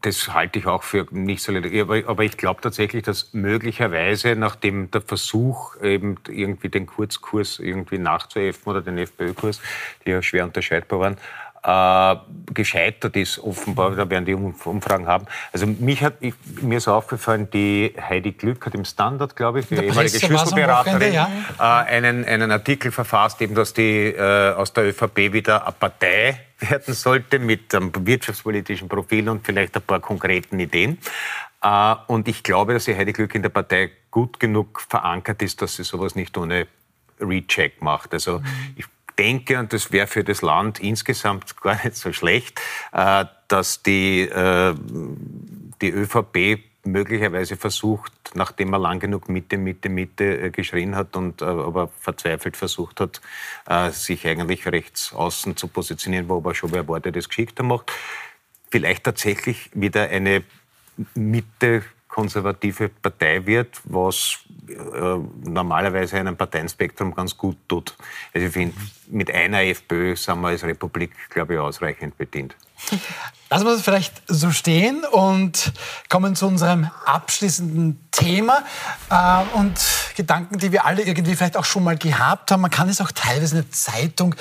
[0.00, 1.52] das halte ich auch für nicht so.
[1.52, 8.70] Aber ich glaube tatsächlich, dass möglicherweise, nachdem der Versuch, eben irgendwie den Kurzkurs irgendwie nachzuäffen
[8.70, 9.60] oder den FPÖ-Kurs,
[10.04, 11.16] die ja schwer unterscheidbar waren,
[11.62, 12.16] äh,
[12.52, 15.26] gescheitert ist, offenbar, da werden die Umfragen haben.
[15.52, 19.68] Also mich hat, ich, mir ist aufgefallen, die Heidi Glück hat im Standard, glaube ich,
[19.68, 21.30] die ehemalige Schlüsselberaterin, ja.
[21.58, 26.40] äh, einen, einen Artikel verfasst, eben, dass die äh, aus der ÖVP wieder eine Partei
[26.60, 30.98] werden sollte mit einem wirtschaftspolitischen Profil und vielleicht ein paar konkreten Ideen.
[31.62, 35.62] Äh, und ich glaube, dass die Heidi Glück in der Partei gut genug verankert ist,
[35.62, 36.66] dass sie sowas nicht ohne
[37.20, 38.14] Recheck macht.
[38.14, 38.44] Also mhm.
[38.76, 38.86] ich
[39.20, 42.60] denke, und das wäre für das Land insgesamt gar nicht so schlecht,
[42.92, 44.74] äh, dass die, äh,
[45.82, 51.42] die ÖVP möglicherweise versucht, nachdem er lang genug Mitte, Mitte, Mitte äh, geschrien hat und
[51.42, 53.20] aber verzweifelt versucht hat,
[53.94, 57.92] sich eigentlich rechts außen zu positionieren, wo aber schon wer Worte das geschickter macht,
[58.70, 60.42] vielleicht tatsächlich wieder eine
[61.14, 64.38] Mitte konservative Partei wird, was
[64.68, 67.96] äh, normalerweise einem Parteienspektrum ganz gut tut.
[68.34, 68.74] Also ich finde,
[69.08, 72.56] mit einer FPÖ sind wir als Republik, glaube ich, ausreichend bedient.
[73.52, 75.72] Lassen wir es vielleicht so stehen und
[76.08, 78.62] kommen zu unserem abschließenden Thema
[79.10, 79.80] äh, und
[80.14, 82.60] Gedanken, die wir alle irgendwie vielleicht auch schon mal gehabt haben.
[82.60, 84.36] Man kann es auch teilweise in der Zeitung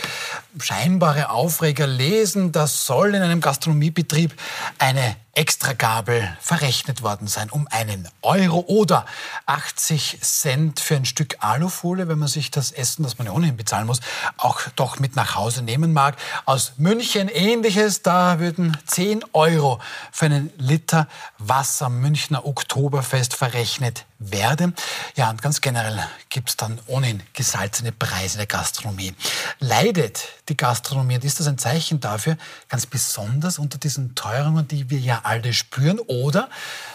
[0.60, 2.52] scheinbare Aufreger lesen.
[2.52, 4.36] Da soll in einem Gastronomiebetrieb
[4.78, 9.06] eine Extragabel verrechnet worden sein um einen Euro oder
[9.46, 13.56] 80 Cent für ein Stück Alufolie, wenn man sich das Essen, das man ja ohnehin
[13.56, 14.02] bezahlen muss,
[14.36, 16.18] auch doch mit nach Hause nehmen mag.
[16.44, 19.80] Aus München ähnliches, da würden 10 Euro
[20.12, 21.08] für einen Liter
[21.40, 24.76] Wasser Münchner Oktoberfest verrechnet werden.
[25.16, 25.98] Ja, und ganz generell
[26.30, 29.16] gibt es dann ohnehin gesalzene Preise der Gastronomie.
[29.60, 34.92] Leidet die Gastronomie und ist das ein Zeichen dafür, ganz besonders unter diesen Teuerungen, die
[34.92, 36.00] wir ja alle spüren?
[36.00, 36.50] Oder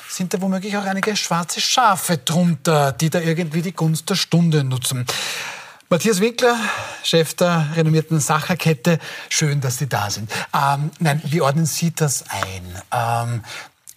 [0.08, 4.62] sind da womöglich auch einige schwarze Schafe drunter, die da irgendwie die Gunst der Stunde
[4.62, 5.06] nutzen?
[5.94, 6.58] Matthias Winkler,
[7.04, 10.28] Chef der renommierten Sacherkette, schön, dass Sie da sind.
[10.52, 12.82] Ähm, nein, wie ordnen Sie das ein?
[12.90, 13.44] Ähm,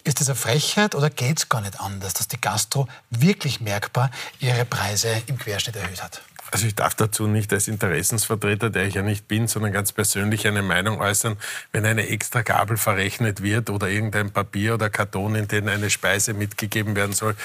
[0.04, 4.12] ist das eine Frechheit oder geht es gar nicht anders, dass die Gastro wirklich merkbar
[4.38, 6.22] ihre Preise im Querschnitt erhöht hat?
[6.50, 10.46] Also ich darf dazu nicht als Interessensvertreter, der ich ja nicht bin, sondern ganz persönlich
[10.46, 11.36] eine Meinung äußern,
[11.72, 16.32] wenn eine extra Gabel verrechnet wird oder irgendein Papier oder Karton, in den eine Speise
[16.32, 17.36] mitgegeben werden soll,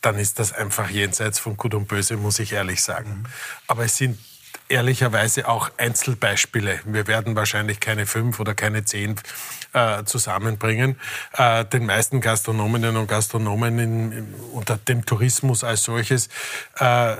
[0.00, 3.22] dann ist das einfach jenseits von Gut und Böse, muss ich ehrlich sagen.
[3.22, 3.26] Mhm.
[3.66, 4.18] Aber es sind
[4.68, 6.80] ehrlicherweise auch Einzelbeispiele.
[6.84, 9.16] Wir werden wahrscheinlich keine fünf oder keine zehn
[9.72, 10.98] äh, zusammenbringen.
[11.34, 16.28] Äh, den meisten Gastronominnen und Gastronomen in, unter dem Tourismus als solches
[16.78, 17.16] äh,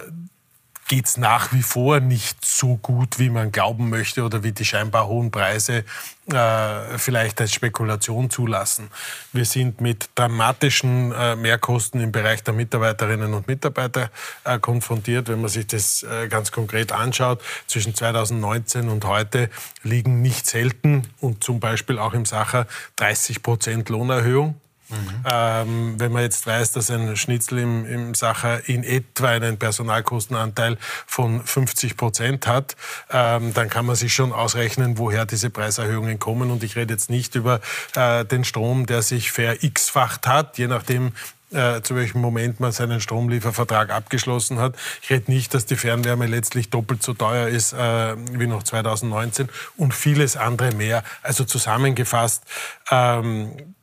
[0.93, 4.67] geht es nach wie vor nicht so gut, wie man glauben möchte oder wie die
[4.67, 5.87] scheinbar hohen Preise
[6.31, 8.91] äh, vielleicht als Spekulation zulassen.
[9.33, 14.11] Wir sind mit dramatischen äh, Mehrkosten im Bereich der Mitarbeiterinnen und Mitarbeiter
[14.45, 15.29] äh, konfrontiert.
[15.29, 19.49] Wenn man sich das äh, ganz konkret anschaut, zwischen 2019 und heute
[19.83, 22.67] liegen nicht selten und zum Beispiel auch im Sacher
[22.97, 24.61] 30 Prozent Lohnerhöhung.
[24.93, 25.25] Mhm.
[25.25, 30.77] Ähm, wenn man jetzt weiß, dass ein Schnitzel im, im Sacher in etwa einen Personalkostenanteil
[31.07, 32.77] von 50 Prozent hat,
[33.11, 36.51] ähm, dann kann man sich schon ausrechnen, woher diese Preiserhöhungen kommen.
[36.51, 37.61] Und ich rede jetzt nicht über
[37.97, 41.13] äh, den Strom, der sich ver x-facht hat, je nachdem,
[41.53, 44.75] äh, zu welchem Moment man seinen Stromliefervertrag abgeschlossen hat.
[45.03, 49.49] Ich rede nicht, dass die Fernwärme letztlich doppelt so teuer ist äh, wie noch 2019
[49.77, 51.05] und vieles andere mehr.
[51.23, 52.45] Also zusammengefasst,
[52.91, 53.75] ähm,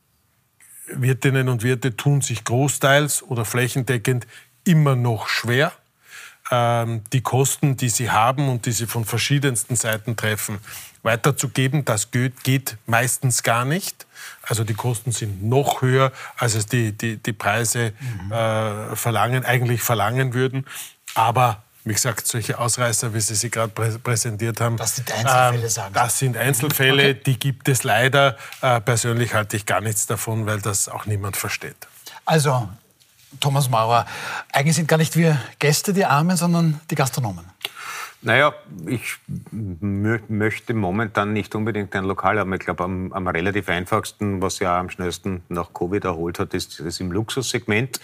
[0.94, 4.26] Wirtinnen und Wirte tun sich großteils oder flächendeckend
[4.64, 5.72] immer noch schwer.
[6.50, 10.58] Ähm, die Kosten, die sie haben und die sie von verschiedensten Seiten treffen,
[11.02, 14.06] weiterzugeben, das geht, geht meistens gar nicht.
[14.42, 18.32] Also die Kosten sind noch höher, als es die, die, die Preise mhm.
[18.32, 20.66] äh, verlangen, eigentlich verlangen würden.
[21.14, 25.62] Aber wie gesagt, solche Ausreißer, wie Sie sie gerade prä präsentiert haben, das sind Einzelfälle,
[25.62, 27.20] ähm, sagen Das sind Einzelfälle, okay.
[27.26, 28.36] die gibt es leider.
[28.60, 31.88] Äh, persönlich halte ich gar nichts davon, weil das auch niemand versteht.
[32.26, 32.68] Also,
[33.38, 34.06] Thomas Maurer,
[34.52, 37.44] eigentlich sind gar nicht wir Gäste die Armen, sondern die Gastronomen.
[38.22, 38.52] Naja,
[38.86, 39.16] ich
[39.50, 42.52] möchte momentan nicht unbedingt ein Lokal haben.
[42.52, 46.80] Ich glaube, am, am, relativ einfachsten, was ja am schnellsten nach Covid erholt hat, ist,
[46.80, 47.98] ist im Luxussegment,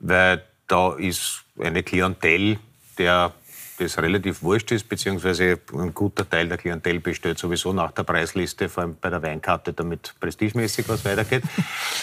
[0.00, 2.58] weil da ist eine Klientel,
[2.98, 3.32] der
[3.78, 8.68] das relativ wurscht ist, beziehungsweise ein guter Teil der Klientel besteht sowieso nach der Preisliste,
[8.68, 11.42] vor allem bei der Weinkarte, damit prestigemäßig was weitergeht.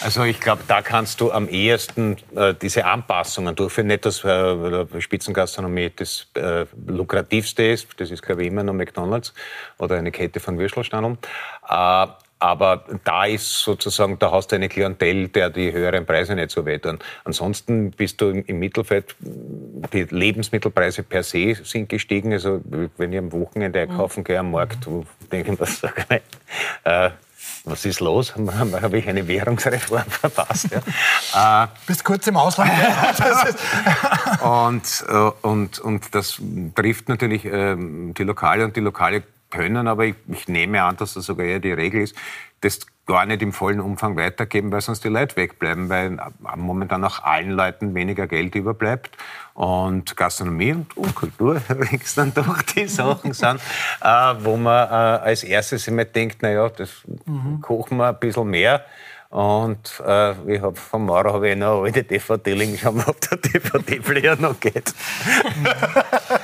[0.02, 3.88] Also ich glaube, da kannst du am ehesten äh, diese Anpassungen durchführen.
[3.88, 9.32] Nicht, dass äh, Spitzengastronomie das äh, lukrativste ist, das ist, glaube ich, immer noch McDonalds
[9.78, 11.18] oder eine Kette von Würstelstandeln.
[12.40, 16.64] Aber da ist sozusagen, da hast du eine Klientel, der die höheren Preise nicht so
[16.64, 16.98] wehtun.
[17.24, 22.32] Ansonsten bist du im Mittelfeld, die Lebensmittelpreise per se sind gestiegen.
[22.32, 22.62] Also
[22.96, 24.88] wenn ich am Wochenende einkaufen gehe am Markt,
[25.30, 26.20] denke ich mir,
[26.84, 27.10] äh,
[27.64, 28.34] was ist los?
[28.82, 30.68] Habe ich eine Währungsreform verpasst?
[31.34, 31.64] Ja.
[31.64, 32.70] äh, Bist kurz im Ausland.
[34.42, 36.40] und, äh, und, und das
[36.74, 41.14] trifft natürlich äh, die Lokale und die Lokale können, aber ich, ich, nehme an, dass
[41.14, 42.16] das sogar eher die Regel ist,
[42.60, 46.18] das gar nicht im vollen Umfang weitergeben, weil sonst die Leute wegbleiben, weil
[46.56, 49.16] momentan auch allen Leuten weniger Geld überbleibt.
[49.54, 53.60] Und Gastronomie und, und Kultur übrigens dann doch die Sachen sind,
[54.00, 57.60] äh, wo man äh, als erstes immer denkt, naja, das mhm.
[57.60, 58.84] kochen wir ein bisschen mehr
[59.30, 62.76] und äh, ich hab, von Maurer habe ich noch alte DVD liegen.
[62.76, 64.92] Schauen wir, ob der DVD-Player noch geht.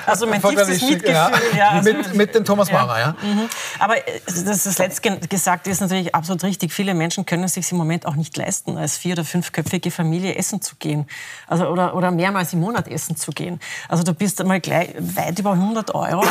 [0.05, 1.11] Also mein tiefstes Mitgefühl.
[1.11, 1.31] Ja.
[1.57, 3.17] Ja, also mit, mit dem Thomas Maurer, ja.
[3.21, 3.29] ja.
[3.29, 3.49] Mhm.
[3.81, 6.73] Aber äh, das, das letzte gesagt ist natürlich absolut richtig.
[6.73, 10.37] Viele Menschen können es sich im Moment auch nicht leisten, als vier- oder fünfköpfige Familie
[10.37, 11.09] essen zu gehen.
[11.49, 13.59] Also, oder, oder mehrmals im Monat essen zu gehen.
[13.89, 16.25] Also du bist einmal gleich weit über 100 Euro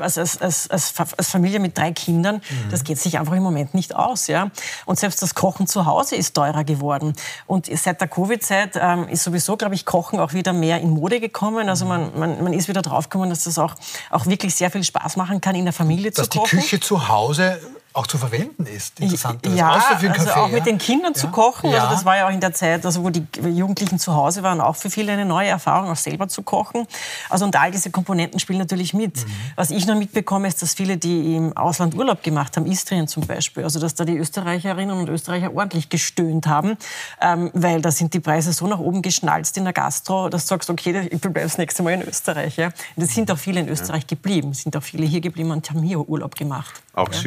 [0.00, 2.36] also als, als, als, als Familie mit drei Kindern.
[2.36, 2.70] Mhm.
[2.70, 4.26] Das geht sich einfach im Moment nicht aus.
[4.26, 4.50] Ja?
[4.84, 7.12] Und selbst das Kochen zu Hause Hause ist teurer geworden.
[7.46, 11.20] Und seit der Covid-Zeit ähm, ist sowieso, glaube ich, Kochen auch wieder mehr in Mode
[11.20, 11.68] gekommen.
[11.68, 13.74] Also man, man, man ist wieder draufgekommen, dass das auch,
[14.10, 16.56] auch wirklich sehr viel Spaß machen kann, in der Familie dass zu kochen.
[16.56, 17.60] Dass die Küche zu Hause
[17.94, 18.98] auch zu verwenden ist.
[19.00, 19.46] Interessant.
[19.54, 20.54] Ja, also Café, auch ja?
[20.54, 21.70] mit den Kindern zu kochen.
[21.70, 21.82] Ja.
[21.82, 24.60] Also das war ja auch in der Zeit, also wo die Jugendlichen zu Hause waren,
[24.60, 26.86] auch für viele eine neue Erfahrung, auch selber zu kochen.
[27.28, 29.16] Also und all diese Komponenten spielen natürlich mit.
[29.16, 29.30] Mhm.
[29.56, 33.26] Was ich noch mitbekomme, ist, dass viele, die im Ausland Urlaub gemacht haben, Istrien zum
[33.26, 36.76] Beispiel, also dass da die Österreicherinnen und Österreicher ordentlich gestöhnt haben,
[37.20, 40.48] ähm, weil da sind die Preise so nach oben geschnalzt in der Gastro, dass du
[40.48, 42.56] sagst, okay, ich bleibe das nächste Mal in Österreich.
[42.56, 42.70] Ja?
[42.96, 45.82] Und es sind auch viele in Österreich geblieben, sind auch viele hier geblieben und haben
[45.82, 46.82] hier Urlaub gemacht.
[46.94, 47.18] Auch ja?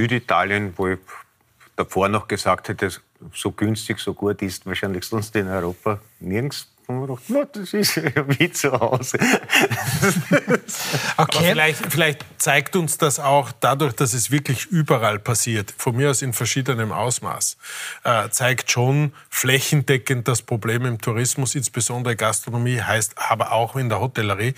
[0.55, 0.99] Süditalien, wo ich
[1.75, 2.89] davor noch gesagt hätte,
[3.33, 6.71] so günstig, so gut ist wahrscheinlich sonst in Europa nirgends.
[6.87, 8.03] Und man gedacht, das ist ja
[8.39, 9.17] wie zu Hause.
[11.17, 11.39] okay.
[11.41, 16.21] vielleicht, vielleicht zeigt uns das auch dadurch, dass es wirklich überall passiert, von mir aus
[16.21, 17.57] in verschiedenem Ausmaß,
[18.03, 23.99] äh, zeigt schon flächendeckend das Problem im Tourismus, insbesondere Gastronomie, heißt aber auch in der
[23.99, 24.53] Hotellerie.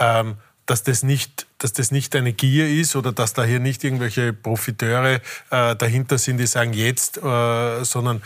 [0.00, 3.84] Ähm, dass das nicht, dass das nicht eine Gier ist oder dass da hier nicht
[3.84, 8.22] irgendwelche Profiteure äh, dahinter sind, die sagen jetzt, äh, sondern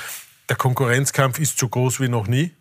[0.49, 2.53] der Konkurrenzkampf ist so groß wie noch nie.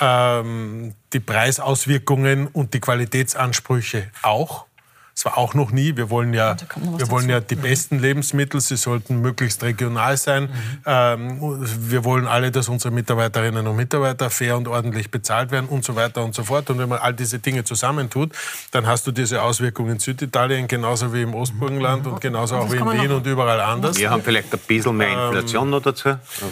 [0.00, 4.66] Ähm, die Preisauswirkungen und die Qualitätsansprüche auch.
[5.14, 5.96] Das war auch noch nie.
[5.96, 8.60] Wir wollen ja, wir wollen ja die besten Lebensmittel.
[8.60, 10.44] Sie sollten möglichst regional sein.
[10.44, 10.48] Mhm.
[10.86, 15.84] Ähm, wir wollen alle, dass unsere Mitarbeiterinnen und Mitarbeiter fair und ordentlich bezahlt werden und
[15.84, 16.70] so weiter und so fort.
[16.70, 18.32] Und wenn man all diese Dinge zusammentut,
[18.70, 22.12] dann hast du diese Auswirkungen in Süditalien genauso wie im Ostburgenland mhm.
[22.14, 23.98] und genauso auch wie in Wien und überall anders.
[23.98, 26.08] Wir haben vielleicht ein bisschen mehr ähm, Inflation noch dazu.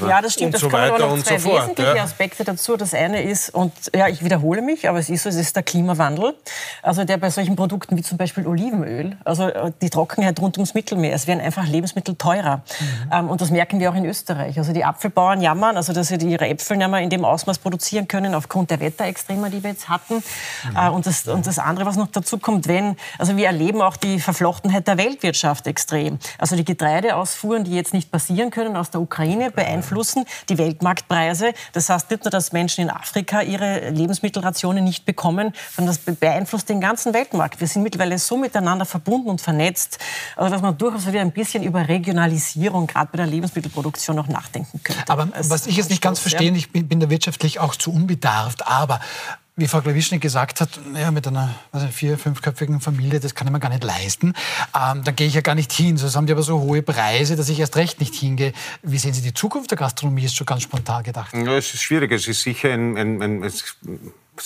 [0.06, 0.54] ja, das stimmt.
[0.54, 2.02] Das so kommen aber noch zwei so wesentliche ja.
[2.02, 2.76] Aspekte dazu.
[2.76, 5.62] Das eine ist, und ja, ich wiederhole mich, aber es ist so, es ist der
[5.62, 6.34] Klimawandel.
[6.82, 10.74] Also der bei solchen Produkten wie zum Beispiel Olivenöl, also äh, die Trockenheit rund ums
[10.74, 11.14] Mittelmeer.
[11.14, 12.56] Es werden einfach Lebensmittel teurer.
[12.58, 13.12] Mhm.
[13.12, 14.58] Ähm, und das merken wir auch in Österreich.
[14.58, 18.08] Also die Apfelbauern jammern, also dass sie ihre Äpfel nicht mehr in dem Ausmaß produzieren
[18.08, 20.16] können, aufgrund der Wetterextreme, die wir jetzt hatten.
[20.16, 20.76] Mhm.
[20.76, 23.96] Äh, und, das, und das andere, was noch dazu kommt, wenn, also wir erleben auch
[23.96, 26.18] die Verflochtenheit der Weltwirtschaft extrem.
[26.38, 31.52] Also die Getreideausfuhren, die jetzt nicht passieren können aus der Ukraine, beeinflussen die Weltmarktpreise.
[31.72, 36.68] Das heißt nicht nur, dass Menschen in Afrika ihre Lebensmittelrationen nicht bekommen, sondern das beeinflusst
[36.68, 37.60] den ganzen Weltmarkt.
[37.60, 39.98] Wir sind mittlerweile so miteinander verbunden und vernetzt,
[40.36, 44.80] also dass man durchaus wieder ein bisschen über Regionalisierung, gerade bei der Lebensmittelproduktion, noch nachdenken
[44.82, 45.04] könnte.
[45.08, 48.66] Aber was ich jetzt nicht ganz verstehe, ich bin, bin da wirtschaftlich auch zu unbedarft,
[48.66, 49.00] aber
[49.56, 53.52] wie Frau Klawischnik gesagt hat, ja, mit einer also vier-, fünfköpfigen Familie, das kann ich
[53.52, 54.34] mir gar nicht leisten.
[54.74, 55.96] Ähm, dann gehe ich ja gar nicht hin.
[55.96, 58.52] So haben die aber so hohe Preise, dass ich erst recht nicht hingehe.
[58.82, 60.24] Wie sehen Sie die Zukunft der Gastronomie?
[60.24, 61.34] Ist schon ganz spontan gedacht.
[61.34, 62.12] Ja, es ist schwierig.
[62.12, 63.52] Es ist sicher ein, ein, ein, ein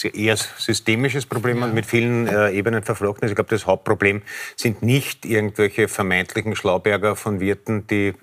[0.03, 3.31] eher systemisches Problem und mit vielen äh, Ebenen verflochten ist.
[3.31, 4.23] Ich glaube, das Hauptproblem
[4.57, 8.15] sind nicht irgendwelche vermeintlichen Schlauberger von Wirten, die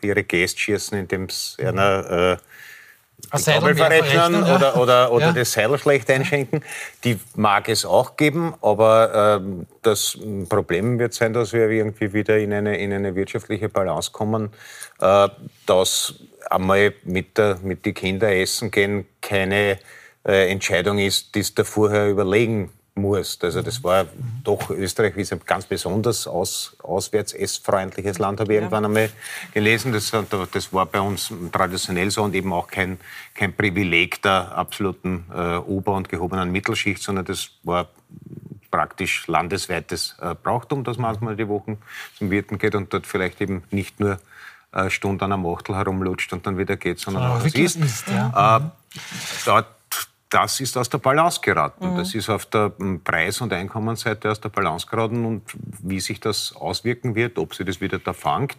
[0.00, 2.36] ihre Gäste schießen, indem es einer äh,
[3.34, 4.54] die verrechnen ja.
[4.54, 5.32] oder, oder, oder ja.
[5.32, 6.62] das Seil schlecht einschenken.
[7.04, 10.18] Die mag es auch geben, aber äh, das
[10.48, 14.50] Problem wird sein, dass wir irgendwie wieder in eine, in eine wirtschaftliche Balance kommen,
[15.00, 15.28] äh,
[15.66, 16.14] dass
[16.50, 19.78] einmal mit, der, mit den Kindern essen gehen keine
[20.26, 23.42] äh, Entscheidung ist, die du vorher überlegen musst.
[23.44, 24.06] Also das war
[24.44, 28.62] doch, Österreich ist ein ganz besonders aus, auswärts essfreundliches Land, habe ich ja.
[28.62, 29.10] irgendwann einmal
[29.54, 29.92] gelesen.
[29.92, 30.12] Das,
[30.52, 32.98] das war bei uns traditionell so und eben auch kein,
[33.34, 37.88] kein Privileg der absoluten äh, Ober- und gehobenen Mittelschicht, sondern das war
[38.70, 41.78] praktisch landesweites äh, Brauchtum, dass man manchmal die Wochen
[42.16, 44.18] zum Wirten geht und dort vielleicht eben nicht nur
[44.72, 47.76] eine Stunde an einem Achtel herumlutscht und dann wieder geht, sondern auch was ist.
[47.76, 48.58] ist ja.
[48.58, 48.98] äh,
[49.46, 49.66] dort
[50.30, 51.92] das ist aus der Balance geraten.
[51.92, 51.96] Mhm.
[51.96, 52.72] Das ist auf der
[53.04, 55.24] Preis- und Einkommensseite aus der Balance geraten.
[55.24, 55.42] Und
[55.82, 58.56] wie sich das auswirken wird, ob sie das wieder da fangt,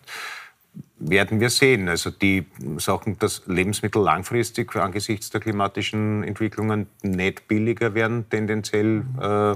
[0.97, 1.87] werden wir sehen.
[1.87, 2.45] Also die
[2.77, 9.55] Sachen, dass Lebensmittel langfristig angesichts der klimatischen Entwicklungen nicht billiger werden, tendenziell äh,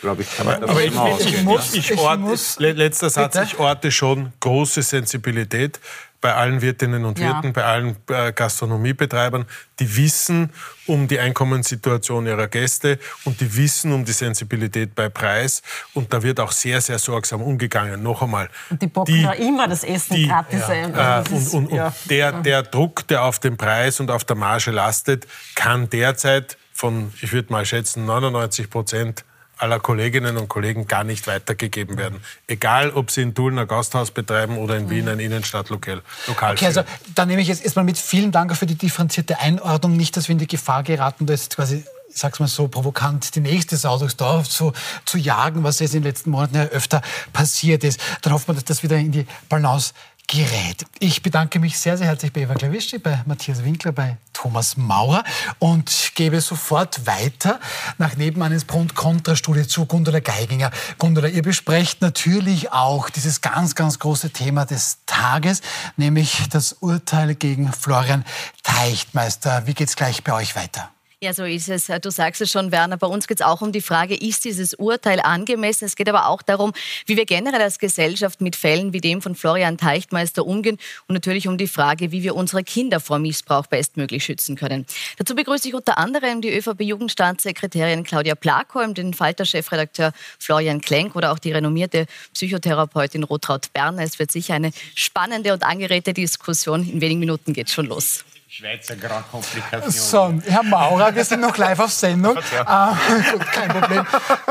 [0.00, 3.34] glaube ich, kann man aber, aber ich, ich, muss, ich, orte, ich muss, letzter Satz,
[3.34, 3.46] bitte?
[3.46, 5.80] ich orte schon große Sensibilität
[6.24, 7.52] bei allen Wirtinnen und Wirten, ja.
[7.52, 9.44] bei allen äh, Gastronomiebetreibern,
[9.78, 10.48] die wissen
[10.86, 15.60] um die Einkommenssituation ihrer Gäste und die wissen um die Sensibilität bei Preis.
[15.92, 18.02] Und da wird auch sehr, sehr sorgsam umgegangen.
[18.02, 18.48] Noch einmal.
[18.70, 20.94] Und die bocken da immer das Essen die, gratis ja, ein.
[20.94, 21.88] Äh, und, und, ja.
[21.88, 26.56] und der, der Druck, der auf den Preis und auf der Marge lastet, kann derzeit
[26.72, 29.26] von, ich würde mal schätzen, 99 Prozent
[29.58, 32.20] aller Kolleginnen und Kollegen gar nicht weitergegeben werden.
[32.46, 36.02] Egal, ob sie in Tulln ein Gasthaus betreiben oder in Wien ein Innenstadtlokal.
[36.28, 36.82] Okay, also
[37.14, 37.98] dann nehme ich jetzt erstmal mit.
[37.98, 39.96] Vielen Dank für die differenzierte Einordnung.
[39.96, 41.84] Nicht, dass wir in die Gefahr geraten, dass quasi
[42.14, 44.72] ich sag's mal so provokant, die nächste Sau durchs Dorf zu,
[45.04, 47.02] zu jagen, was jetzt in den letzten Monaten ja öfter
[47.32, 47.98] passiert ist.
[48.22, 49.94] Dann hoffen wir, dass das wieder in die Balance
[50.26, 50.84] gerät.
[50.98, 55.24] Ich bedanke mich sehr, sehr herzlich bei Eva Klawischi, bei Matthias Winkler, bei Thomas Maurer
[55.58, 57.60] und gebe sofort weiter
[57.98, 60.70] nach nebenan ins Pro- und Kontra-Studie zu Gundula Geiginger.
[60.98, 65.62] Gundula, ihr besprecht natürlich auch dieses ganz, ganz große Thema des Tages,
[65.96, 68.24] nämlich das Urteil gegen Florian
[68.62, 69.66] Teichtmeister.
[69.66, 70.90] Wie geht's gleich bei euch weiter?
[71.20, 71.86] Ja, so ist es.
[72.02, 72.96] Du sagst es schon, Werner.
[72.96, 75.84] Bei uns geht es auch um die Frage, ist dieses Urteil angemessen?
[75.84, 76.72] Es geht aber auch darum,
[77.06, 81.48] wie wir generell als Gesellschaft mit Fällen wie dem von Florian Teichtmeister umgehen und natürlich
[81.48, 84.86] um die Frage, wie wir unsere Kinder vor Missbrauch bestmöglich schützen können.
[85.16, 91.38] Dazu begrüße ich unter anderem die ÖVP-Jugendstaatssekretärin Claudia Plakholm, den Falter-Chefredakteur Florian Klenk oder auch
[91.38, 94.02] die renommierte Psychotherapeutin Rotraud Berner.
[94.02, 96.88] Es wird sicher eine spannende und angeregte Diskussion.
[96.88, 98.24] In wenigen Minuten geht schon los.
[98.56, 100.40] Schweizer Grand Komplikation.
[100.40, 102.36] So, Herr Maurer, wir sind noch live auf Sendung.
[102.36, 104.06] Äh, gut, kein Problem.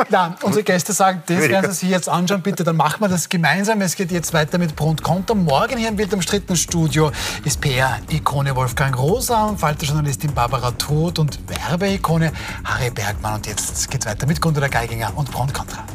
[0.09, 3.29] Na, unsere Gäste sagen, das werden Sie sich jetzt anschauen, bitte, dann machen wir das
[3.29, 3.79] gemeinsam.
[3.79, 5.33] Es geht jetzt weiter mit Pro und Contra.
[5.35, 7.13] Morgen hier im Wild umstrittenen Studio
[7.45, 12.33] ist PR-Ikone Wolfgang Rosa und Falter-Journalistin Barbara Todt und Werbeikone
[12.65, 13.35] Harry Bergmann.
[13.35, 15.85] Und jetzt geht es weiter mit Gundula Geiginger und Pro und Contra.